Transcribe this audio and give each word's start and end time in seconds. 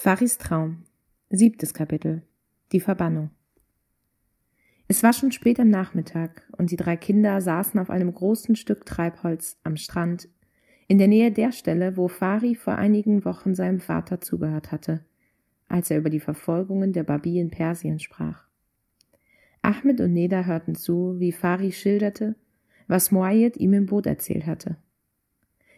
Faris 0.00 0.38
Traum. 0.38 0.84
Siebtes 1.28 1.74
Kapitel. 1.74 2.22
Die 2.70 2.78
Verbannung. 2.78 3.30
Es 4.86 5.02
war 5.02 5.12
schon 5.12 5.32
spät 5.32 5.58
am 5.58 5.70
Nachmittag 5.70 6.48
und 6.56 6.70
die 6.70 6.76
drei 6.76 6.96
Kinder 6.96 7.40
saßen 7.40 7.80
auf 7.80 7.90
einem 7.90 8.14
großen 8.14 8.54
Stück 8.54 8.86
Treibholz 8.86 9.58
am 9.64 9.76
Strand 9.76 10.28
in 10.86 10.98
der 10.98 11.08
Nähe 11.08 11.32
der 11.32 11.50
Stelle, 11.50 11.96
wo 11.96 12.06
Fari 12.06 12.54
vor 12.54 12.76
einigen 12.76 13.24
Wochen 13.24 13.56
seinem 13.56 13.80
Vater 13.80 14.20
zugehört 14.20 14.70
hatte, 14.70 15.04
als 15.66 15.90
er 15.90 15.98
über 15.98 16.10
die 16.10 16.20
Verfolgungen 16.20 16.92
der 16.92 17.02
Babi 17.02 17.40
in 17.40 17.50
Persien 17.50 17.98
sprach. 17.98 18.44
Ahmed 19.62 20.00
und 20.00 20.12
Neda 20.12 20.44
hörten 20.44 20.76
zu, 20.76 21.16
wie 21.18 21.32
Fari 21.32 21.72
schilderte, 21.72 22.36
was 22.86 23.10
Moayed 23.10 23.56
ihm 23.56 23.72
im 23.72 23.86
Boot 23.86 24.06
erzählt 24.06 24.46
hatte. 24.46 24.76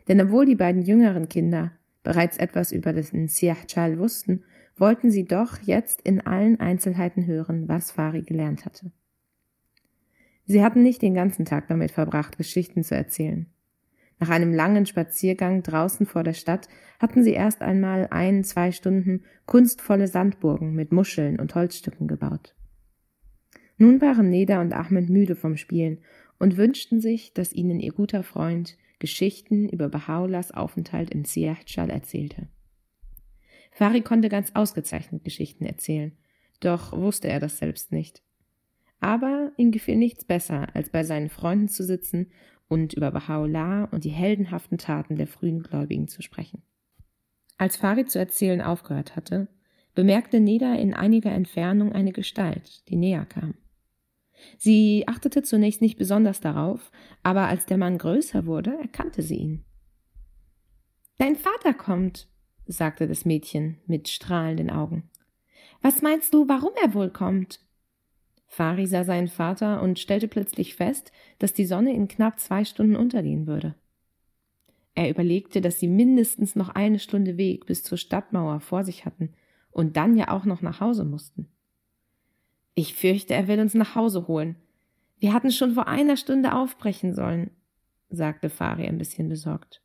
Denn 0.09 0.21
obwohl 0.21 0.45
die 0.45 0.57
beiden 0.57 0.83
jüngeren 0.83 1.31
Kinder 1.31 1.73
bereits 2.03 2.37
etwas 2.37 2.73
über 2.73 2.93
den 2.93 3.29
Siahchal 3.29 3.99
wussten, 3.99 4.45
wollten 4.77 5.11
sie 5.11 5.25
doch 5.25 5.59
jetzt 5.63 6.01
in 6.03 6.21
allen 6.21 6.59
Einzelheiten 6.59 7.27
hören, 7.27 7.69
was 7.69 7.91
Fari 7.91 8.23
gelernt 8.23 8.65
hatte. 8.65 8.91
Sie 10.47 10.65
hatten 10.65 10.83
nicht 10.83 11.03
den 11.03 11.15
ganzen 11.15 11.45
Tag 11.45 11.69
damit 11.69 11.93
verbracht, 11.93 12.39
Geschichten 12.39 12.83
zu 12.83 12.97
erzählen. 12.97 13.47
Nach 14.19 14.29
einem 14.29 14.53
langen 14.53 14.85
Spaziergang 14.85 15.63
draußen 15.63 16.07
vor 16.07 16.25
der 16.25 16.35
Stadt 16.35 16.69
hatten 16.99 17.23
sie 17.23 17.33
erst 17.33 17.63
einmal 17.63 18.09
ein, 18.11 18.45
zwei 18.45 18.71
Stunden 18.71 19.25
kunstvolle 19.47 20.09
Sandburgen 20.09 20.75
mit 20.75 20.93
Muscheln 20.93 21.41
und 21.41 21.55
Holzstücken 21.55 22.07
gebaut. 22.07 22.55
Nun 23.79 24.01
waren 24.03 24.29
Neda 24.29 24.61
und 24.61 24.75
Ahmed 24.75 25.09
müde 25.09 25.37
vom 25.37 25.57
Spielen 25.57 26.01
und 26.39 26.59
wünschten 26.59 27.01
sich, 27.01 27.33
dass 27.33 27.53
ihnen 27.53 27.81
ihr 27.81 27.93
guter 27.93 28.23
Freund 28.23 28.77
Geschichten 29.01 29.69
über 29.69 29.89
Bahaulas 29.89 30.53
Aufenthalt 30.53 31.11
im 31.11 31.25
Siahchal 31.25 31.91
erzählte. 31.91 32.47
Fari 33.73 34.03
konnte 34.03 34.29
ganz 34.29 34.53
ausgezeichnet 34.55 35.25
Geschichten 35.25 35.65
erzählen, 35.65 36.13
doch 36.61 36.93
wusste 36.93 37.29
er 37.29 37.41
das 37.41 37.59
selbst 37.59 37.91
nicht. 37.91 38.23
Aber 39.01 39.53
ihm 39.57 39.71
gefiel 39.71 39.97
nichts 39.97 40.25
besser, 40.25 40.69
als 40.75 40.91
bei 40.91 41.03
seinen 41.03 41.31
Freunden 41.31 41.69
zu 41.69 41.83
sitzen 41.83 42.31
und 42.69 42.93
über 42.93 43.09
Baha'u'llah 43.09 43.91
und 43.91 44.05
die 44.05 44.11
heldenhaften 44.11 44.79
Taten 44.79 45.17
der 45.17 45.27
frühen 45.27 45.63
Gläubigen 45.63 46.07
zu 46.07 46.23
sprechen. 46.23 46.63
Als 47.57 47.77
Fari 47.77 48.05
zu 48.05 48.19
erzählen 48.19 48.61
aufgehört 48.61 49.17
hatte, 49.17 49.49
bemerkte 49.95 50.41
Neda 50.41 50.75
in 50.75 50.95
einiger 50.95 51.33
Entfernung 51.33 51.93
eine 51.93 52.13
Gestalt, 52.13 52.89
die 52.89 52.97
näher 52.97 53.25
kam. 53.25 53.55
Sie 54.59 55.05
achtete 55.07 55.43
zunächst 55.43 55.81
nicht 55.81 55.99
besonders 55.99 56.41
darauf, 56.41 56.91
aber 57.23 57.49
als 57.49 57.67
der 57.67 57.79
Mann 57.79 57.99
größer 57.99 58.47
wurde, 58.47 58.77
erkannte 58.81 59.23
sie 59.23 59.37
ihn. 59.37 59.65
Dein 61.19 61.37
Vater 61.37 61.75
kommt, 61.75 62.29
sagte 62.67 63.07
das 63.07 63.25
Mädchen 63.25 63.79
mit 63.87 64.09
strahlenden 64.09 64.71
Augen. 64.71 65.11
Was 65.83 66.03
meinst 66.03 66.35
du, 66.35 66.49
warum 66.49 66.71
er 66.83 66.95
wohl 66.95 67.11
kommt? 67.11 67.61
Fari 68.47 68.87
sah 68.87 69.05
seinen 69.05 69.29
Vater 69.29 69.83
und 69.83 69.99
stellte 69.99 70.29
plötzlich 70.29 70.75
fest, 70.75 71.13
dass 71.39 71.53
die 71.53 71.67
Sonne 71.67 71.95
in 71.95 72.09
knapp 72.09 72.41
zwei 72.41 72.65
Stunden 72.65 72.97
untergehen 72.97 73.47
würde. 73.47 73.75
Er 74.95 75.09
überlegte, 75.09 75.61
dass 75.61 75.79
sie 75.79 75.89
mindestens 75.89 76.57
noch 76.57 76.69
eine 76.71 76.99
Stunde 76.99 77.37
Weg 77.37 77.67
bis 77.67 77.85
zur 77.85 77.97
Stadtmauer 77.97 78.61
vor 78.61 78.85
sich 78.85 79.05
hatten 79.05 79.33
und 79.71 79.97
dann 79.97 80.17
ja 80.17 80.31
auch 80.31 80.45
noch 80.45 80.63
nach 80.63 80.81
Hause 80.81 81.05
mussten. 81.05 81.49
Ich 82.75 82.95
fürchte, 82.95 83.35
er 83.35 83.49
will 83.49 83.61
uns 83.61 83.75
nach 83.75 83.95
Hause 83.95 84.27
holen. 84.29 84.57
Wir 85.19 85.33
hatten 85.33 85.51
schon 85.51 85.75
vor 85.75 85.87
einer 85.87 86.17
Stunde 86.17 86.55
aufbrechen 86.55 87.15
sollen, 87.15 87.51
sagte 88.09 88.49
Fari 88.49 88.87
ein 88.87 88.99
bisschen 88.99 89.29
besorgt. 89.29 89.83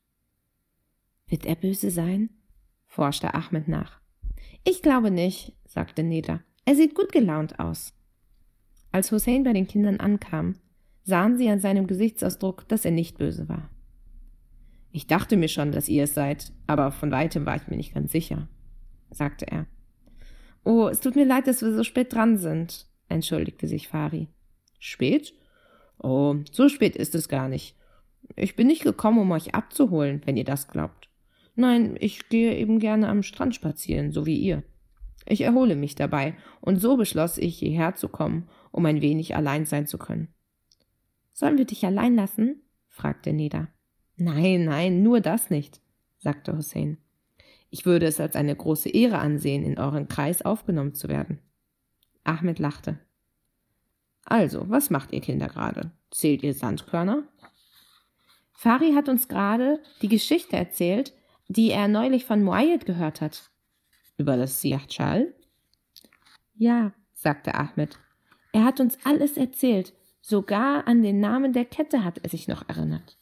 Wird 1.28 1.46
er 1.46 1.56
böse 1.56 1.92
sein? 1.92 2.30
forschte 2.86 3.34
Ahmed 3.34 3.68
nach. 3.68 4.00
Ich 4.64 4.82
glaube 4.82 5.12
nicht, 5.12 5.54
sagte 5.66 6.04
Neda. 6.04 6.42
Er 6.66 6.76
sieht 6.76 6.96
gut 6.96 7.12
gelaunt 7.12 7.60
aus. 7.60 7.94
Als 8.92 9.12
Hussein 9.12 9.44
bei 9.44 9.54
den 9.54 9.68
Kindern 9.68 10.00
ankam, 10.00 10.56
sahen 11.04 11.38
sie 11.38 11.50
an 11.50 11.60
seinem 11.60 11.86
Gesichtsausdruck, 11.86 12.68
dass 12.68 12.86
er 12.86 12.92
nicht 12.92 13.18
böse 13.18 13.50
war. 13.50 13.70
Ich 14.92 15.08
dachte 15.08 15.36
mir 15.36 15.50
schon, 15.50 15.74
dass 15.74 15.90
ihr 15.90 16.06
es 16.06 16.14
seid, 16.14 16.54
aber 16.68 16.92
von 16.92 17.12
weitem 17.12 17.46
war 17.46 17.58
ich 17.58 17.68
mir 17.68 17.76
nicht 17.76 17.94
ganz 17.94 18.14
sicher, 18.14 18.48
sagte 19.12 19.46
er. 19.46 19.68
Oh, 20.66 20.88
es 20.88 21.00
tut 21.00 21.16
mir 21.16 21.26
leid, 21.26 21.48
dass 21.48 21.62
wir 21.62 21.74
so 21.74 21.84
spät 21.84 22.12
dran 22.12 22.38
sind, 22.38 22.88
entschuldigte 23.08 23.68
sich 23.68 23.88
Fari. 23.88 24.28
Spät? 24.80 25.34
Oh, 26.00 26.36
so 26.52 26.70
spät 26.70 26.96
ist 26.96 27.14
es 27.16 27.30
gar 27.30 27.48
nicht. 27.48 27.78
Ich 28.36 28.56
bin 28.56 28.68
nicht 28.68 28.84
gekommen, 28.84 29.20
um 29.20 29.32
euch 29.32 29.54
abzuholen, 29.54 30.22
wenn 30.26 30.38
ihr 30.38 30.44
das 30.44 30.68
glaubt. 30.68 31.08
Nein, 31.56 31.96
ich 32.00 32.30
gehe 32.30 32.58
eben 32.58 32.80
gerne 32.80 33.08
am 33.08 33.22
Strand 33.22 33.54
spazieren, 33.54 34.12
so 34.12 34.26
wie 34.26 34.38
ihr. 34.38 34.64
Ich 35.28 35.42
erhole 35.42 35.76
mich 35.76 35.94
dabei, 35.94 36.36
und 36.62 36.78
so 36.78 36.98
beschloss 36.98 37.38
ich, 37.38 37.60
hierher 37.60 37.94
zu 37.94 38.10
kommen, 38.10 38.50
um 38.72 38.86
ein 38.88 39.02
wenig 39.02 39.36
allein 39.36 39.66
sein 39.66 39.86
zu 39.86 40.00
können. 40.00 40.34
Sollen 41.32 41.58
wir 41.60 41.66
dich 41.66 41.86
allein 41.86 42.16
lassen? 42.16 42.64
fragte 42.90 43.34
Neda. 43.34 43.68
Nein, 44.18 44.66
nein, 44.66 45.04
nur 45.04 45.22
das 45.22 45.52
nicht, 45.52 45.82
sagte 46.18 46.58
Hussein. 46.58 46.98
Ich 47.76 47.86
würde 47.86 48.06
es 48.06 48.22
als 48.22 48.38
eine 48.38 48.56
große 48.56 48.88
Ehre 48.88 49.18
ansehen, 49.18 49.66
in 49.66 49.78
euren 49.78 50.08
Kreis 50.08 50.42
aufgenommen 50.42 50.94
zu 50.94 51.10
werden. 51.10 51.40
Ahmed 52.24 52.58
lachte. 52.58 52.98
Also, 54.24 54.70
was 54.70 54.90
macht 54.90 55.12
ihr 55.12 55.20
Kinder 55.20 55.50
gerade? 55.50 55.92
Zählt 56.10 56.42
ihr 56.42 56.54
Sandkörner? 56.54 57.28
Fari 58.54 58.94
hat 58.94 59.10
uns 59.10 59.28
gerade 59.28 59.82
die 60.02 60.08
Geschichte 60.08 60.56
erzählt, 60.56 61.12
die 61.50 61.72
er 61.72 61.90
neulich 61.90 62.24
von 62.24 62.46
Muayyad 62.46 62.86
gehört 62.86 63.20
hat. 63.20 63.52
Über 64.16 64.38
das 64.38 64.62
Siachchal? 64.62 65.34
Ja, 66.54 66.94
sagte 67.14 67.56
Ahmed. 67.56 68.00
Er 68.54 68.64
hat 68.64 68.80
uns 68.80 68.98
alles 69.04 69.36
erzählt, 69.36 69.92
sogar 70.22 70.88
an 70.88 71.04
den 71.04 71.20
Namen 71.20 71.52
der 71.52 71.66
Kette 71.66 72.06
hat 72.06 72.20
er 72.20 72.30
sich 72.30 72.48
noch 72.48 72.70
erinnert. 72.70 73.18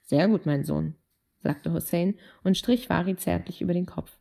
Sehr 0.00 0.28
gut, 0.28 0.46
mein 0.46 0.64
Sohn 0.64 0.94
sagte 1.42 1.72
Hussein 1.72 2.14
und 2.42 2.56
strich 2.56 2.88
Fari 2.88 3.16
zärtlich 3.16 3.60
über 3.60 3.74
den 3.74 3.86
Kopf. 3.86 4.18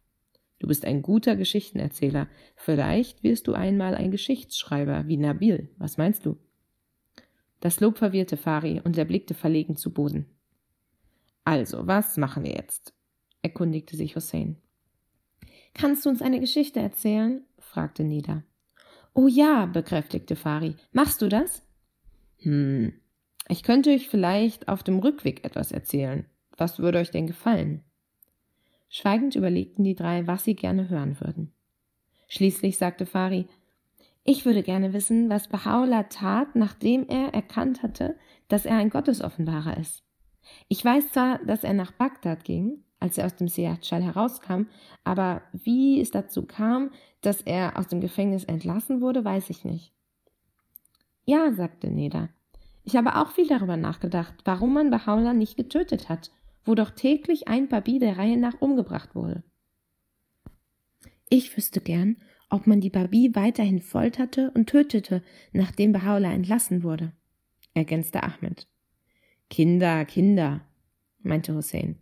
Du 0.59 0.67
bist 0.67 0.85
ein 0.85 1.01
guter 1.01 1.35
Geschichtenerzähler. 1.35 2.27
Vielleicht 2.55 3.23
wirst 3.23 3.47
du 3.47 3.53
einmal 3.53 3.95
ein 3.95 4.11
Geschichtsschreiber 4.11 5.07
wie 5.07 5.17
Nabil. 5.17 5.69
Was 5.77 5.97
meinst 5.97 6.25
du? 6.25 6.37
Das 7.61 7.79
Lob 7.79 7.97
verwirrte 7.97 8.37
Fari 8.37 8.81
und 8.83 8.97
er 8.97 9.05
blickte 9.05 9.33
verlegen 9.33 9.75
zu 9.75 9.93
Boden. 9.93 10.25
Also, 11.43 11.87
was 11.87 12.17
machen 12.17 12.43
wir 12.43 12.53
jetzt? 12.53 12.93
erkundigte 13.41 13.95
sich 13.95 14.15
Hussein. 14.15 14.57
Kannst 15.73 16.05
du 16.05 16.09
uns 16.09 16.21
eine 16.21 16.39
Geschichte 16.39 16.79
erzählen? 16.79 17.43
fragte 17.57 18.03
Nida. 18.03 18.43
Oh 19.13 19.27
ja, 19.27 19.65
bekräftigte 19.65 20.35
Fari. 20.35 20.75
Machst 20.91 21.21
du 21.21 21.27
das? 21.27 21.63
Hm, 22.37 22.93
ich 23.47 23.63
könnte 23.63 23.89
euch 23.91 24.09
vielleicht 24.09 24.67
auf 24.67 24.83
dem 24.83 24.99
Rückweg 24.99 25.43
etwas 25.43 25.71
erzählen. 25.71 26.25
Was 26.61 26.77
würde 26.77 26.99
euch 26.99 27.09
denn 27.09 27.25
gefallen? 27.25 27.81
Schweigend 28.87 29.33
überlegten 29.33 29.83
die 29.83 29.95
drei, 29.95 30.27
was 30.27 30.43
sie 30.43 30.53
gerne 30.55 30.89
hören 30.89 31.19
würden. 31.19 31.51
Schließlich 32.27 32.77
sagte 32.77 33.07
Fari, 33.07 33.47
ich 34.23 34.45
würde 34.45 34.61
gerne 34.61 34.93
wissen, 34.93 35.27
was 35.27 35.49
Baha'u'llah 35.49 36.03
tat, 36.09 36.55
nachdem 36.55 37.07
er 37.07 37.33
erkannt 37.33 37.81
hatte, 37.81 38.15
dass 38.47 38.67
er 38.67 38.75
ein 38.77 38.91
Gottesoffenbarer 38.91 39.75
ist. 39.77 40.03
Ich 40.67 40.85
weiß 40.85 41.13
zwar, 41.13 41.39
dass 41.39 41.63
er 41.63 41.73
nach 41.73 41.93
Bagdad 41.93 42.43
ging, 42.43 42.83
als 42.99 43.17
er 43.17 43.25
aus 43.25 43.35
dem 43.35 43.47
Seatschal 43.47 44.03
herauskam, 44.03 44.67
aber 45.03 45.41
wie 45.53 45.99
es 45.99 46.11
dazu 46.11 46.45
kam, 46.45 46.91
dass 47.21 47.41
er 47.41 47.79
aus 47.79 47.87
dem 47.87 48.01
Gefängnis 48.01 48.43
entlassen 48.43 49.01
wurde, 49.01 49.25
weiß 49.25 49.49
ich 49.49 49.65
nicht. 49.65 49.93
Ja, 51.25 51.53
sagte 51.53 51.89
Neda. 51.89 52.29
Ich 52.83 52.95
habe 52.95 53.15
auch 53.15 53.31
viel 53.31 53.47
darüber 53.47 53.77
nachgedacht, 53.77 54.35
warum 54.45 54.75
man 54.75 54.93
Baha'u'llah 54.93 55.33
nicht 55.33 55.57
getötet 55.57 56.07
hat 56.07 56.29
wo 56.65 56.75
doch 56.75 56.91
täglich 56.91 57.47
ein 57.47 57.67
Babi 57.67 57.99
der 57.99 58.17
Reihe 58.17 58.37
nach 58.37 58.61
umgebracht 58.61 59.15
wurde. 59.15 59.43
Ich 61.29 61.55
wüsste 61.55 61.81
gern, 61.81 62.17
ob 62.49 62.67
man 62.67 62.81
die 62.81 62.89
Babi 62.89 63.31
weiterhin 63.33 63.81
folterte 63.81 64.51
und 64.51 64.67
tötete, 64.67 65.23
nachdem 65.53 65.93
Baha'u'llah 65.93 66.33
entlassen 66.33 66.83
wurde, 66.83 67.13
ergänzte 67.73 68.23
Ahmed. 68.23 68.67
Kinder, 69.49 70.05
Kinder, 70.05 70.61
meinte 71.21 71.55
Hussein. 71.55 71.97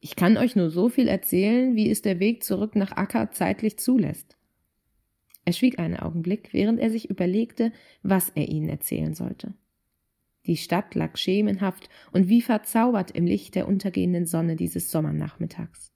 Ich 0.00 0.16
kann 0.16 0.36
euch 0.36 0.56
nur 0.56 0.70
so 0.70 0.88
viel 0.88 1.08
erzählen, 1.08 1.76
wie 1.76 1.90
es 1.90 2.02
der 2.02 2.18
Weg 2.18 2.42
zurück 2.42 2.74
nach 2.74 2.92
Akka 2.92 3.30
zeitlich 3.30 3.78
zulässt. 3.78 4.36
Er 5.44 5.52
schwieg 5.52 5.78
einen 5.78 5.96
Augenblick, 5.96 6.52
während 6.52 6.80
er 6.80 6.90
sich 6.90 7.10
überlegte, 7.10 7.72
was 8.02 8.30
er 8.30 8.48
ihnen 8.48 8.68
erzählen 8.68 9.14
sollte. 9.14 9.54
Die 10.46 10.56
Stadt 10.56 10.94
lag 10.94 11.16
schemenhaft 11.16 11.88
und 12.10 12.28
wie 12.28 12.42
verzaubert 12.42 13.12
im 13.12 13.26
Licht 13.26 13.54
der 13.54 13.68
untergehenden 13.68 14.26
Sonne 14.26 14.56
dieses 14.56 14.90
Sommernachmittags. 14.90 15.92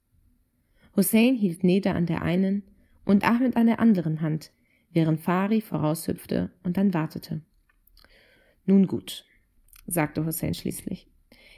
Hussein 0.95 1.35
hielt 1.35 1.65
Neda 1.65 1.93
an 1.93 2.07
der 2.07 2.23
einen 2.23 2.63
und 3.05 3.25
Ahmed 3.29 3.57
an 3.57 3.67
der 3.67 3.81
anderen 3.81 4.21
Hand, 4.21 4.53
während 4.91 5.21
Fari 5.21 5.61
voraushüpfte 5.61 6.53
und 6.63 6.77
dann 6.77 6.95
wartete. 6.95 7.43
Nun 8.65 8.87
gut, 8.87 9.25
sagte 9.87 10.25
Hussein 10.25 10.55
schließlich. 10.55 11.09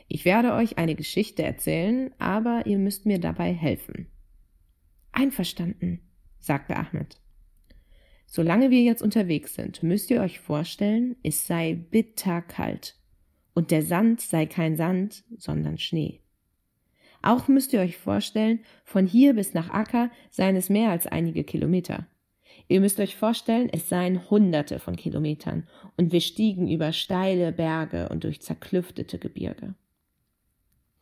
Ich 0.08 0.25
werde 0.25 0.55
euch 0.55 0.79
eine 0.79 0.94
Geschichte 0.94 1.43
erzählen, 1.43 2.11
aber 2.19 2.67
ihr 2.67 2.79
müsst 2.79 3.06
mir 3.06 3.20
dabei 3.20 3.52
helfen. 3.52 4.06
Einverstanden, 5.12 6.00
sagte 6.38 6.76
Ahmed. 6.76 7.20
Solange 8.31 8.71
wir 8.71 8.83
jetzt 8.83 9.01
unterwegs 9.01 9.55
sind, 9.55 9.83
müsst 9.83 10.11
ihr 10.11 10.21
euch 10.21 10.39
vorstellen, 10.39 11.17
es 11.23 11.47
sei 11.47 11.75
bitterkalt. 11.75 12.95
Und 13.55 13.71
der 13.71 13.83
Sand 13.83 14.21
sei 14.21 14.45
kein 14.45 14.77
Sand, 14.77 15.25
sondern 15.39 15.79
Schnee. 15.79 16.21
Auch 17.23 17.49
müsst 17.49 17.73
ihr 17.73 17.81
euch 17.81 17.97
vorstellen, 17.97 18.61
von 18.85 19.07
hier 19.07 19.35
bis 19.35 19.55
nach 19.55 19.71
Akka 19.71 20.11
seien 20.31 20.57
es 20.57 20.69
mehr 20.69 20.91
als 20.91 21.07
einige 21.07 21.43
Kilometer. 21.43 22.07
Ihr 22.69 22.81
müsst 22.81 23.01
euch 23.01 23.17
vorstellen, 23.17 23.71
es 23.73 23.89
seien 23.89 24.29
hunderte 24.31 24.79
von 24.79 24.95
Kilometern, 24.95 25.67
und 25.97 26.13
wir 26.13 26.21
stiegen 26.21 26.71
über 26.71 26.93
steile 26.93 27.51
Berge 27.51 28.11
und 28.11 28.25
durch 28.25 28.43
zerklüftete 28.43 29.19
Gebirge. 29.19 29.75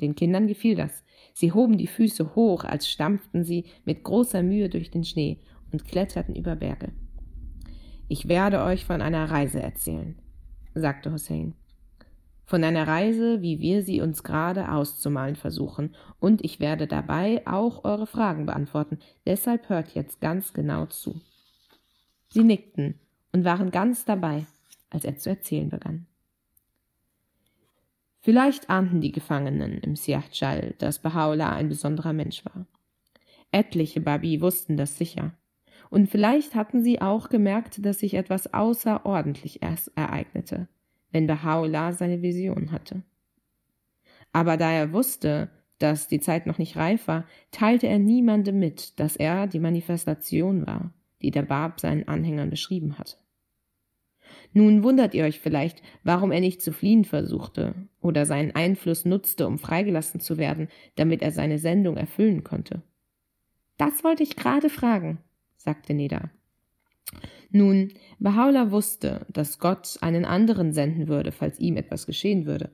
Den 0.00 0.14
Kindern 0.14 0.46
gefiel 0.46 0.76
das. 0.76 1.02
Sie 1.34 1.50
hoben 1.50 1.76
die 1.76 1.88
Füße 1.88 2.36
hoch, 2.36 2.62
als 2.62 2.88
stampften 2.88 3.42
sie 3.42 3.64
mit 3.84 4.04
großer 4.04 4.44
Mühe 4.44 4.68
durch 4.68 4.92
den 4.92 5.04
Schnee 5.04 5.40
und 5.72 5.84
kletterten 5.84 6.36
über 6.36 6.54
Berge. 6.54 6.92
Ich 8.08 8.28
werde 8.28 8.62
euch 8.62 8.84
von 8.84 9.02
einer 9.02 9.30
Reise 9.30 9.60
erzählen, 9.60 10.16
sagte 10.74 11.12
Hussein. 11.12 11.54
Von 12.44 12.62
einer 12.62 12.86
Reise, 12.86 13.42
wie 13.42 13.58
wir 13.58 13.82
sie 13.82 14.00
uns 14.00 14.22
gerade 14.22 14.70
auszumalen 14.70 15.34
versuchen, 15.34 15.96
und 16.20 16.44
ich 16.44 16.60
werde 16.60 16.86
dabei 16.86 17.42
auch 17.44 17.84
eure 17.84 18.06
Fragen 18.06 18.46
beantworten, 18.46 19.00
deshalb 19.26 19.68
hört 19.68 19.94
jetzt 19.96 20.20
ganz 20.20 20.52
genau 20.52 20.86
zu. 20.86 21.20
Sie 22.28 22.44
nickten 22.44 23.00
und 23.32 23.44
waren 23.44 23.72
ganz 23.72 24.04
dabei, 24.04 24.46
als 24.90 25.04
er 25.04 25.18
zu 25.18 25.28
erzählen 25.30 25.68
begann. 25.68 26.06
Vielleicht 28.20 28.70
ahnten 28.70 29.00
die 29.00 29.12
Gefangenen 29.12 29.78
im 29.78 29.96
Siachchal, 29.96 30.74
dass 30.78 31.02
Baha'u'llah 31.02 31.50
ein 31.50 31.68
besonderer 31.68 32.12
Mensch 32.12 32.44
war. 32.44 32.66
Etliche 33.50 34.00
Babi 34.00 34.40
wussten 34.40 34.76
das 34.76 34.96
sicher. 34.96 35.32
Und 35.90 36.08
vielleicht 36.08 36.54
hatten 36.54 36.82
sie 36.82 37.00
auch 37.00 37.28
gemerkt, 37.28 37.84
dass 37.84 38.00
sich 38.00 38.14
etwas 38.14 38.52
außerordentlich 38.52 39.60
ereignete, 39.62 40.68
wenn 41.12 41.28
Baha'u'llah 41.28 41.92
seine 41.92 42.22
Vision 42.22 42.72
hatte. 42.72 43.02
Aber 44.32 44.56
da 44.56 44.72
er 44.72 44.92
wusste, 44.92 45.50
dass 45.78 46.08
die 46.08 46.20
Zeit 46.20 46.46
noch 46.46 46.58
nicht 46.58 46.76
reif 46.76 47.06
war, 47.08 47.26
teilte 47.50 47.86
er 47.86 47.98
niemandem 47.98 48.58
mit, 48.58 48.98
dass 48.98 49.16
er 49.16 49.46
die 49.46 49.60
Manifestation 49.60 50.66
war, 50.66 50.92
die 51.22 51.30
der 51.30 51.42
Bab 51.42 51.80
seinen 51.80 52.08
Anhängern 52.08 52.50
beschrieben 52.50 52.98
hatte. 52.98 53.16
Nun 54.52 54.82
wundert 54.82 55.14
ihr 55.14 55.24
euch 55.24 55.40
vielleicht, 55.40 55.82
warum 56.02 56.32
er 56.32 56.40
nicht 56.40 56.62
zu 56.62 56.72
fliehen 56.72 57.04
versuchte 57.04 57.74
oder 58.00 58.26
seinen 58.26 58.54
Einfluss 58.54 59.04
nutzte, 59.04 59.46
um 59.46 59.58
freigelassen 59.58 60.20
zu 60.20 60.38
werden, 60.38 60.68
damit 60.96 61.22
er 61.22 61.30
seine 61.30 61.58
Sendung 61.58 61.96
erfüllen 61.96 62.42
konnte. 62.42 62.82
Das 63.76 64.02
wollte 64.04 64.22
ich 64.22 64.36
gerade 64.36 64.70
fragen, 64.70 65.18
sagte 65.66 65.94
Neda. 65.94 66.30
Nun, 67.50 67.92
Bahá'u'lláh 68.20 68.70
wusste, 68.70 69.26
dass 69.32 69.58
Gott 69.58 69.98
einen 70.00 70.24
anderen 70.24 70.72
senden 70.72 71.08
würde, 71.08 71.32
falls 71.32 71.58
ihm 71.58 71.76
etwas 71.76 72.06
geschehen 72.06 72.46
würde. 72.46 72.70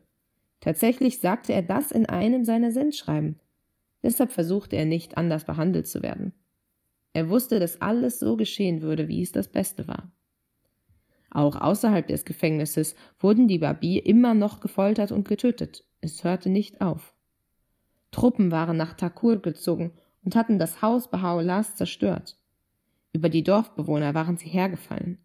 Tatsächlich 0.60 1.18
sagte 1.18 1.54
er 1.54 1.62
das 1.62 1.90
in 1.90 2.06
einem 2.06 2.44
seiner 2.44 2.70
Sendschreiben. 2.70 3.40
Deshalb 4.02 4.30
versuchte 4.30 4.76
er 4.76 4.84
nicht, 4.84 5.16
anders 5.16 5.44
behandelt 5.44 5.86
zu 5.86 6.02
werden. 6.02 6.32
Er 7.14 7.30
wusste, 7.30 7.60
dass 7.60 7.80
alles 7.80 8.18
so 8.18 8.36
geschehen 8.36 8.82
würde, 8.82 9.08
wie 9.08 9.22
es 9.22 9.32
das 9.32 9.48
Beste 9.48 9.88
war. 9.88 10.12
Auch 11.30 11.56
außerhalb 11.56 12.06
des 12.06 12.26
Gefängnisses 12.26 12.94
wurden 13.18 13.48
die 13.48 13.58
Babi 13.58 13.98
immer 13.98 14.34
noch 14.34 14.60
gefoltert 14.60 15.12
und 15.12 15.26
getötet. 15.26 15.84
Es 16.02 16.24
hörte 16.24 16.50
nicht 16.50 16.82
auf. 16.82 17.14
Truppen 18.10 18.50
waren 18.50 18.76
nach 18.76 18.94
Takur 18.94 19.40
gezogen 19.40 19.92
und 20.24 20.36
hatten 20.36 20.58
das 20.58 20.82
Haus 20.82 21.10
Baha'u'llahs 21.10 21.74
zerstört. 21.74 22.36
Über 23.12 23.28
die 23.28 23.42
Dorfbewohner 23.42 24.14
waren 24.14 24.36
sie 24.36 24.48
hergefallen. 24.48 25.18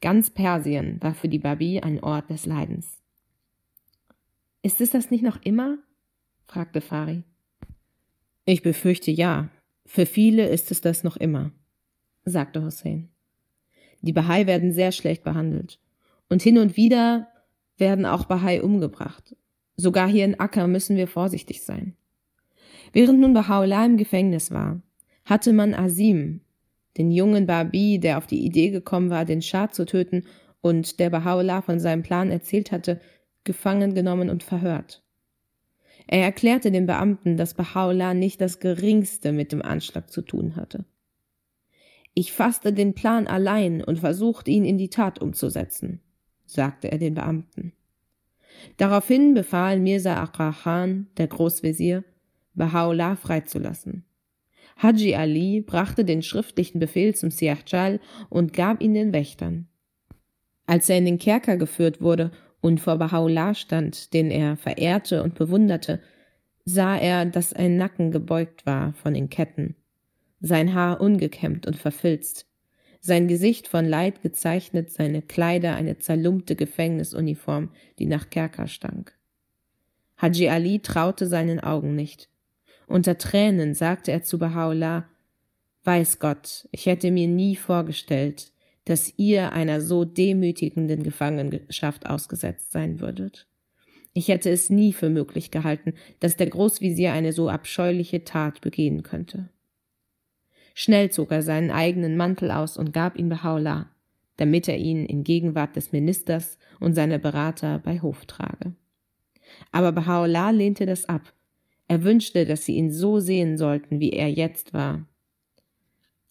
Ganz 0.00 0.30
Persien 0.30 1.02
war 1.02 1.14
für 1.14 1.28
die 1.28 1.40
Babi 1.40 1.80
ein 1.80 2.02
Ort 2.02 2.30
des 2.30 2.46
Leidens. 2.46 2.98
Ist 4.62 4.80
es 4.80 4.90
das 4.90 5.10
nicht 5.10 5.22
noch 5.22 5.40
immer? 5.42 5.78
fragte 6.46 6.80
Fari. 6.80 7.24
Ich 8.44 8.62
befürchte 8.62 9.10
ja. 9.10 9.48
Für 9.84 10.06
viele 10.06 10.48
ist 10.48 10.70
es 10.70 10.80
das 10.80 11.02
noch 11.02 11.16
immer, 11.16 11.50
sagte 12.24 12.62
Hussein. 12.62 13.08
Die 14.02 14.12
Bahai 14.12 14.46
werden 14.46 14.72
sehr 14.72 14.92
schlecht 14.92 15.24
behandelt. 15.24 15.78
Und 16.28 16.42
hin 16.42 16.58
und 16.58 16.76
wieder 16.76 17.28
werden 17.78 18.06
auch 18.06 18.26
Bahai 18.26 18.62
umgebracht. 18.62 19.34
Sogar 19.76 20.08
hier 20.08 20.24
in 20.24 20.38
Akka 20.38 20.66
müssen 20.66 20.96
wir 20.96 21.08
vorsichtig 21.08 21.62
sein. 21.62 21.96
Während 22.92 23.20
nun 23.20 23.36
Baha'u'llah 23.36 23.86
im 23.86 23.96
Gefängnis 23.96 24.50
war, 24.50 24.82
hatte 25.24 25.52
man 25.52 25.74
Asim, 25.74 26.40
den 26.98 27.10
jungen 27.10 27.46
Babi, 27.46 27.98
der 27.98 28.18
auf 28.18 28.26
die 28.26 28.44
Idee 28.44 28.70
gekommen 28.70 29.10
war, 29.10 29.24
den 29.24 29.40
Schah 29.40 29.70
zu 29.70 29.86
töten 29.86 30.24
und 30.60 30.98
der 30.98 31.12
Baha'u'llah 31.12 31.62
von 31.62 31.78
seinem 31.78 32.02
Plan 32.02 32.30
erzählt 32.30 32.72
hatte, 32.72 33.00
gefangen 33.44 33.94
genommen 33.94 34.28
und 34.28 34.42
verhört. 34.42 35.02
Er 36.06 36.22
erklärte 36.22 36.70
den 36.70 36.86
Beamten, 36.86 37.36
dass 37.36 37.56
Baha'u'llah 37.56 38.14
nicht 38.14 38.40
das 38.40 38.60
geringste 38.60 39.32
mit 39.32 39.52
dem 39.52 39.62
Anschlag 39.62 40.10
zu 40.10 40.22
tun 40.22 40.56
hatte. 40.56 40.84
Ich 42.14 42.32
fasste 42.32 42.72
den 42.72 42.94
Plan 42.94 43.26
allein 43.26 43.84
und 43.84 44.00
versuchte 44.00 44.50
ihn 44.50 44.64
in 44.64 44.78
die 44.78 44.90
Tat 44.90 45.20
umzusetzen, 45.20 46.00
sagte 46.46 46.90
er 46.90 46.98
den 46.98 47.14
Beamten. 47.14 47.72
Daraufhin 48.76 49.34
befahl 49.34 49.78
Mirza 49.78 50.20
Akrahan, 50.20 51.06
der 51.16 51.28
Großvezier, 51.28 52.02
Baha'u'llah 52.56 53.14
freizulassen. 53.14 54.04
Haji 54.78 55.14
Ali 55.14 55.60
brachte 55.60 56.04
den 56.04 56.22
schriftlichen 56.22 56.78
Befehl 56.78 57.14
zum 57.14 57.30
Siachchal 57.30 58.00
und 58.30 58.52
gab 58.52 58.80
ihn 58.80 58.94
den 58.94 59.12
Wächtern. 59.12 59.68
Als 60.66 60.88
er 60.88 60.98
in 60.98 61.04
den 61.04 61.18
Kerker 61.18 61.56
geführt 61.56 62.00
wurde 62.00 62.30
und 62.60 62.80
vor 62.80 62.94
Baha'u'llah 62.94 63.54
stand, 63.54 64.12
den 64.14 64.30
er 64.30 64.56
verehrte 64.56 65.22
und 65.22 65.34
bewunderte, 65.34 66.00
sah 66.64 66.96
er, 66.96 67.26
dass 67.26 67.52
ein 67.52 67.76
Nacken 67.76 68.10
gebeugt 68.10 68.66
war 68.66 68.92
von 68.94 69.14
den 69.14 69.30
Ketten 69.30 69.74
sein 70.40 70.74
Haar 70.74 71.00
ungekämmt 71.00 71.66
und 71.66 71.76
verfilzt, 71.76 72.46
sein 73.00 73.28
Gesicht 73.28 73.68
von 73.68 73.84
Leid 73.84 74.22
gezeichnet, 74.22 74.90
seine 74.90 75.22
Kleider 75.22 75.74
eine 75.74 75.98
zerlumpte 75.98 76.56
Gefängnisuniform, 76.56 77.70
die 77.98 78.06
nach 78.06 78.30
Kerker 78.30 78.66
stank. 78.66 79.16
Haji 80.16 80.48
Ali 80.48 80.80
traute 80.80 81.26
seinen 81.26 81.60
Augen 81.60 81.94
nicht. 81.94 82.28
Unter 82.88 83.18
Tränen 83.18 83.74
sagte 83.74 84.10
er 84.12 84.22
zu 84.22 84.38
Baha'u'llah, 84.38 85.04
Weiß 85.84 86.18
Gott, 86.18 86.68
ich 86.72 86.86
hätte 86.86 87.10
mir 87.10 87.28
nie 87.28 87.54
vorgestellt, 87.54 88.50
dass 88.86 89.12
ihr 89.18 89.52
einer 89.52 89.80
so 89.80 90.04
demütigenden 90.04 91.02
Gefangenschaft 91.02 92.06
ausgesetzt 92.06 92.72
sein 92.72 93.00
würdet. 93.00 93.46
Ich 94.14 94.28
hätte 94.28 94.50
es 94.50 94.70
nie 94.70 94.94
für 94.94 95.10
möglich 95.10 95.50
gehalten, 95.50 95.92
dass 96.20 96.36
der 96.36 96.48
Großvisier 96.48 97.12
eine 97.12 97.32
so 97.32 97.50
abscheuliche 97.50 98.24
Tat 98.24 98.62
begehen 98.62 99.02
könnte. 99.02 99.50
Schnell 100.74 101.10
zog 101.10 101.30
er 101.30 101.42
seinen 101.42 101.70
eigenen 101.70 102.16
Mantel 102.16 102.50
aus 102.50 102.78
und 102.78 102.92
gab 102.92 103.18
ihn 103.18 103.30
Baha'u'llah, 103.30 103.86
damit 104.38 104.66
er 104.66 104.78
ihn 104.78 105.04
in 105.04 105.24
Gegenwart 105.24 105.76
des 105.76 105.92
Ministers 105.92 106.58
und 106.80 106.94
seiner 106.94 107.18
Berater 107.18 107.80
bei 107.80 108.00
Hof 108.00 108.24
trage. 108.24 108.72
Aber 109.72 109.90
Baha'u'llah 109.90 110.52
lehnte 110.52 110.86
das 110.86 111.04
ab. 111.04 111.34
Er 111.88 112.04
wünschte, 112.04 112.44
dass 112.44 112.64
sie 112.64 112.76
ihn 112.76 112.92
so 112.92 113.18
sehen 113.18 113.56
sollten, 113.58 113.98
wie 113.98 114.10
er 114.10 114.30
jetzt 114.30 114.74
war. 114.74 115.06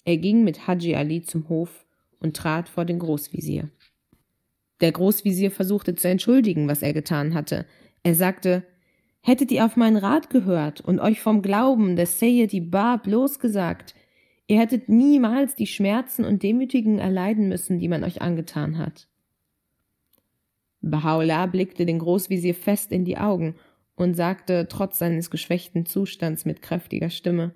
Er 0.05 0.17
ging 0.17 0.43
mit 0.43 0.67
Haji 0.67 0.95
Ali 0.95 1.21
zum 1.23 1.49
Hof 1.49 1.85
und 2.19 2.37
trat 2.37 2.69
vor 2.69 2.85
den 2.85 2.99
Großvisier. 2.99 3.69
Der 4.79 4.91
Großvisier 4.91 5.51
versuchte 5.51 5.95
zu 5.95 6.07
entschuldigen, 6.07 6.67
was 6.67 6.81
er 6.81 6.93
getan 6.93 7.33
hatte. 7.33 7.65
Er 8.03 8.15
sagte, 8.15 8.63
Hättet 9.21 9.51
ihr 9.51 9.65
auf 9.65 9.75
meinen 9.75 9.97
Rat 9.97 10.29
gehört 10.29 10.79
und 10.79 11.01
euch 11.01 11.19
vom 11.19 11.41
Glauben 11.41 11.97
des 11.97 12.19
Sayyidi 12.19 12.61
Bab 12.61 13.07
losgesagt, 13.07 13.93
Ihr 14.47 14.59
hättet 14.59 14.87
niemals 14.87 15.55
die 15.55 15.67
Schmerzen 15.67 16.23
und 16.23 16.41
Demütigen 16.41 16.99
erleiden 16.99 17.49
müssen, 17.49 17.79
die 17.79 17.89
man 17.89 18.05
euch 18.05 18.21
angetan 18.21 18.77
hat. 18.77 19.09
Baha'u'llah 20.81 21.47
blickte 21.47 21.85
den 21.85 21.99
Großvisier 21.99 22.55
fest 22.55 22.93
in 22.93 23.03
die 23.03 23.17
Augen 23.17 23.55
und 23.97 24.13
sagte 24.13 24.67
trotz 24.69 24.99
seines 24.99 25.29
geschwächten 25.29 25.85
Zustands 25.85 26.45
mit 26.45 26.61
kräftiger 26.61 27.09
Stimme 27.09 27.51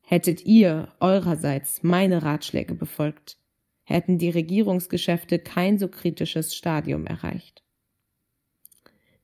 Hättet 0.00 0.46
ihr 0.46 0.88
eurerseits 1.00 1.82
meine 1.82 2.22
Ratschläge 2.22 2.74
befolgt, 2.74 3.36
hätten 3.84 4.16
die 4.16 4.30
Regierungsgeschäfte 4.30 5.38
kein 5.38 5.78
so 5.78 5.88
kritisches 5.88 6.54
Stadium 6.54 7.06
erreicht. 7.06 7.62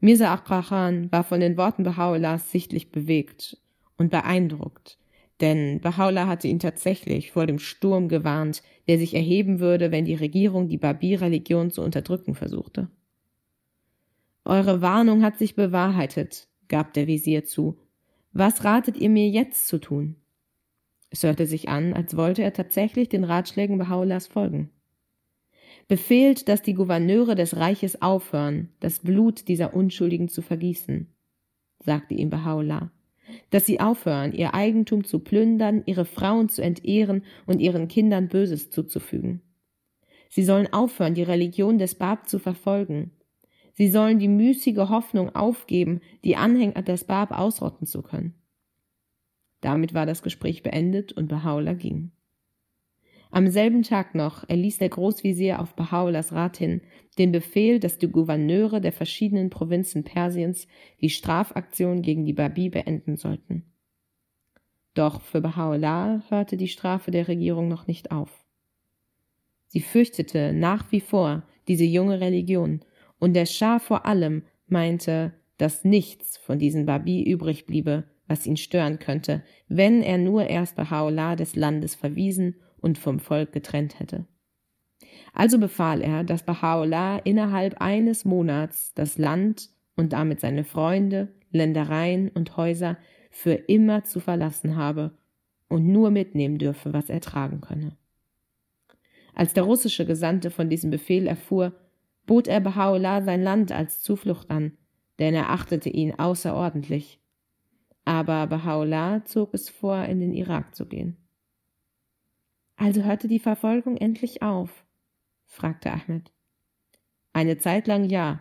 Mirza 0.01 0.31
Akrachan 0.31 1.11
war 1.11 1.25
von 1.25 1.41
den 1.41 1.57
Worten 1.57 1.87
Baha'u'llahs 1.87 2.51
sichtlich 2.51 2.91
bewegt 2.91 3.57
und 3.97 4.11
beeindruckt, 4.11 4.99
denn 5.41 5.81
Baha'u'llah 5.81 6.27
hatte 6.27 6.49
ihn 6.49 6.59
tatsächlich 6.59 7.33
vor 7.33 7.47
dem 7.47 7.59
Sturm 7.59 8.09
gewarnt, 8.09 8.63
der 8.87 8.99
sich 8.99 9.15
erheben 9.15 9.61
würde, 9.61 9.91
wenn 9.91 10.05
die 10.05 10.15
Regierung 10.15 10.69
die 10.69 10.77
Babi-Religion 10.77 11.71
zu 11.71 11.81
unterdrücken 11.81 12.35
versuchte. 12.35 12.91
Eure 14.45 14.83
Warnung 14.83 15.23
hat 15.23 15.39
sich 15.39 15.55
bewahrheitet, 15.55 16.49
gab 16.69 16.93
der 16.93 17.07
Visier 17.07 17.45
zu. 17.45 17.79
Was 18.33 18.65
ratet 18.65 18.97
ihr 18.97 19.09
mir 19.09 19.29
jetzt 19.29 19.69
zu 19.69 19.79
tun? 19.79 20.17
Es 21.11 21.23
hörte 21.23 21.47
sich 21.47 21.69
an, 21.69 21.95
als 21.95 22.17
wollte 22.17 22.43
er 22.43 22.53
tatsächlich 22.53 23.09
den 23.09 23.25
Ratschlägen 23.25 23.79
Bahaulas 23.79 24.27
folgen. 24.27 24.71
Befehlt, 25.89 26.49
dass 26.49 26.63
die 26.63 26.75
Gouverneure 26.75 27.35
des 27.35 27.57
Reiches 27.57 28.03
aufhören, 28.03 28.71
das 28.81 29.01
Blut 29.01 29.49
dieser 29.49 29.75
Unschuldigen 29.75 30.29
zu 30.29 30.43
vergießen, 30.43 31.07
sagte 31.83 32.15
ihm 32.15 32.31
Baha'u'llah, 32.31 32.91
dass 33.51 33.67
sie 33.67 33.81
aufhören, 33.81 34.33
ihr 34.33 34.55
Eigentum 34.55 35.05
zu 35.05 35.21
plündern, 35.21 35.83
ihre 35.87 36.05
Frauen 36.05 36.49
zu 36.49 36.63
entehren 36.63 37.25
und 37.47 37.61
ihren 37.61 37.89
Kindern 37.89 38.29
Böses 38.29 38.71
zuzufügen. 38.71 39.41
Sie 40.29 40.45
sollen 40.45 40.73
aufhören, 40.73 41.15
die 41.15 41.23
Religion 41.23 41.79
des 41.79 41.95
Bab 41.95 42.29
zu 42.29 42.39
verfolgen. 42.39 43.13
Sie 43.75 43.89
sollen 43.89 44.19
die 44.19 44.29
müßige 44.29 44.89
Hoffnung 44.89 45.35
aufgeben, 45.35 46.01
die 46.23 46.37
Anhänger 46.37 46.83
des 46.83 47.05
Bab 47.05 47.37
ausrotten 47.37 47.87
zu 47.87 48.03
können. 48.03 48.35
Damit 49.61 49.95
war 49.95 50.07
das 50.07 50.23
Gespräch 50.23 50.63
beendet 50.63 51.13
und 51.13 51.31
Baha'u'llah 51.31 51.75
ging. 51.75 52.13
Am 53.31 53.49
selben 53.49 53.83
Tag 53.83 54.15
noch 54.15 54.49
erließ 54.49 54.79
der 54.79 54.91
Großvisier 54.91 55.59
auf 55.59 55.75
Baha'u'llahs 55.75 56.33
Rat 56.33 56.57
hin 56.57 56.83
den 57.19 57.33
Befehl, 57.33 57.81
dass 57.81 57.99
die 57.99 58.07
Gouverneure 58.07 58.81
der 58.81 58.93
verschiedenen 58.93 59.51
Provinzen 59.51 60.05
Persiens 60.05 60.69
die 61.01 61.11
Strafaktion 61.11 62.03
gegen 62.03 62.25
die 62.25 62.33
Babi 62.33 62.69
beenden 62.69 63.17
sollten. 63.17 63.65
Doch 64.95 65.21
für 65.21 65.39
Baha'u'llah 65.39 66.31
hörte 66.31 66.57
die 66.57 66.69
Strafe 66.69 67.11
der 67.11 67.27
Regierung 67.27 67.67
noch 67.67 67.89
nicht 67.89 68.13
auf. 68.13 68.45
Sie 69.67 69.81
fürchtete 69.81 70.53
nach 70.53 70.93
wie 70.93 71.01
vor 71.01 71.43
diese 71.67 71.85
junge 71.85 72.21
Religion, 72.21 72.85
und 73.25 73.33
der 73.33 73.47
Schah 73.47 73.79
vor 73.79 74.05
allem 74.05 74.43
meinte, 74.67 75.33
dass 75.57 75.83
nichts 75.83 76.37
von 76.37 76.59
diesen 76.59 76.85
Babi 76.85 77.23
übrig 77.23 77.65
bliebe, 77.65 78.05
was 78.29 78.47
ihn 78.47 78.59
stören 78.59 78.99
könnte, 78.99 79.43
wenn 79.67 80.03
er 80.03 80.19
nur 80.19 80.47
erst 80.47 80.79
Baha'u'llah 80.79 81.35
des 81.35 81.57
Landes 81.57 81.95
verwiesen 81.95 82.57
und 82.83 82.99
vom 82.99 83.21
Volk 83.21 83.53
getrennt 83.53 83.99
hätte. 83.99 84.27
Also 85.33 85.59
befahl 85.59 86.03
er, 86.03 86.23
dass 86.23 86.47
Baha'u'llah 86.47 87.23
innerhalb 87.25 87.81
eines 87.81 88.27
Monats 88.27 88.93
das 88.93 89.17
Land 89.17 89.71
und 89.97 90.13
damit 90.13 90.41
seine 90.41 90.63
Freunde, 90.63 91.33
Ländereien 91.51 92.29
und 92.29 92.59
Häuser 92.59 92.99
für 93.31 93.55
immer 93.55 94.05
zu 94.05 94.21
verlassen 94.21 94.77
habe 94.77 95.17
und 95.69 95.87
nur 95.87 96.11
mitnehmen 96.11 96.59
dürfe, 96.59 96.93
was 96.93 97.09
er 97.09 97.23
tragen 97.23 97.63
könne. 97.63 97.97
Als 99.33 99.55
der 99.55 99.63
russische 99.63 100.05
Gesandte 100.05 100.51
von 100.51 100.69
diesem 100.69 100.91
Befehl 100.91 101.27
erfuhr, 101.27 101.73
bot 102.27 102.49
er 102.49 102.61
Baha'u'llah 102.61 103.23
sein 103.23 103.43
Land 103.43 103.73
als 103.73 104.01
Zuflucht 104.01 104.51
an, 104.51 104.77
denn 105.19 105.35
er 105.35 105.51
achtete 105.51 105.91
ihn 105.91 106.15
außerordentlich. 106.15 107.21
Aber 108.05 108.45
Baha'u'llah 108.45 109.25
zog 109.25 109.55
es 109.55 109.69
vor, 109.69 110.05
in 110.05 110.21
den 110.21 110.33
Irak 110.33 110.75
zu 110.75 110.87
gehen. 110.87 111.17
Also 112.77 113.03
hörte 113.03 113.29
die 113.29 113.39
Verfolgung 113.39 113.97
endlich 113.97 114.43
auf? 114.43 114.85
fragte 115.45 115.93
Ahmed. 115.93 116.33
Eine 117.33 117.59
Zeit 117.59 117.87
lang 117.87 118.05
ja, 118.05 118.41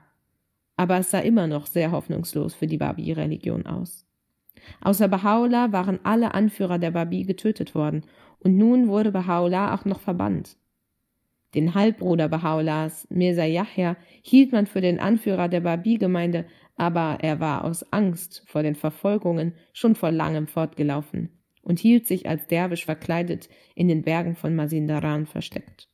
aber 0.76 0.98
es 0.98 1.12
sah 1.12 1.20
immer 1.20 1.48
noch 1.48 1.68
sehr 1.68 1.92
hoffnungslos 1.92 2.56
für 2.56 2.68
die 2.68 2.78
Babi-Religion 2.78 3.66
aus. 3.66 4.08
Außer 4.82 5.06
Baha'u'llah 5.06 5.72
waren 5.72 6.00
alle 6.04 6.34
Anführer 6.34 6.80
der 6.80 6.92
Babi 6.92 7.24
getötet 7.24 7.76
worden, 7.76 8.06
und 8.40 8.58
nun 8.58 8.88
wurde 8.88 9.12
Baha'u'llah 9.12 9.74
auch 9.74 9.86
noch 9.86 10.00
verbannt. 10.00 10.58
Den 11.54 11.76
Halbbruder 11.76 12.26
Baha'u'llahs, 12.26 13.06
Mirza 13.10 13.46
Yahya, 13.46 13.96
hielt 14.22 14.52
man 14.52 14.66
für 14.66 14.82
den 14.82 15.00
Anführer 15.00 15.50
der 15.50 15.62
Babi-Gemeinde, 15.62 16.46
aber 16.76 17.20
er 17.22 17.40
war 17.40 17.64
aus 17.64 17.92
Angst 17.92 18.44
vor 18.48 18.64
den 18.64 18.76
Verfolgungen 18.76 19.54
schon 19.74 19.96
vor 19.96 20.12
langem 20.12 20.48
fortgelaufen 20.48 21.30
und 21.62 21.80
hielt 21.80 22.08
sich 22.08 22.28
als 22.28 22.48
Derwisch 22.48 22.86
verkleidet 22.86 23.50
in 23.76 23.88
den 23.88 24.02
Bergen 24.02 24.36
von 24.36 24.56
Masindaran 24.56 25.26
versteckt. 25.28 25.88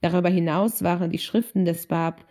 Darüber 0.00 0.28
hinaus 0.28 0.82
waren 0.82 1.10
die 1.10 1.18
Schriften 1.18 1.64
des 1.64 1.86
Bab 1.86 2.26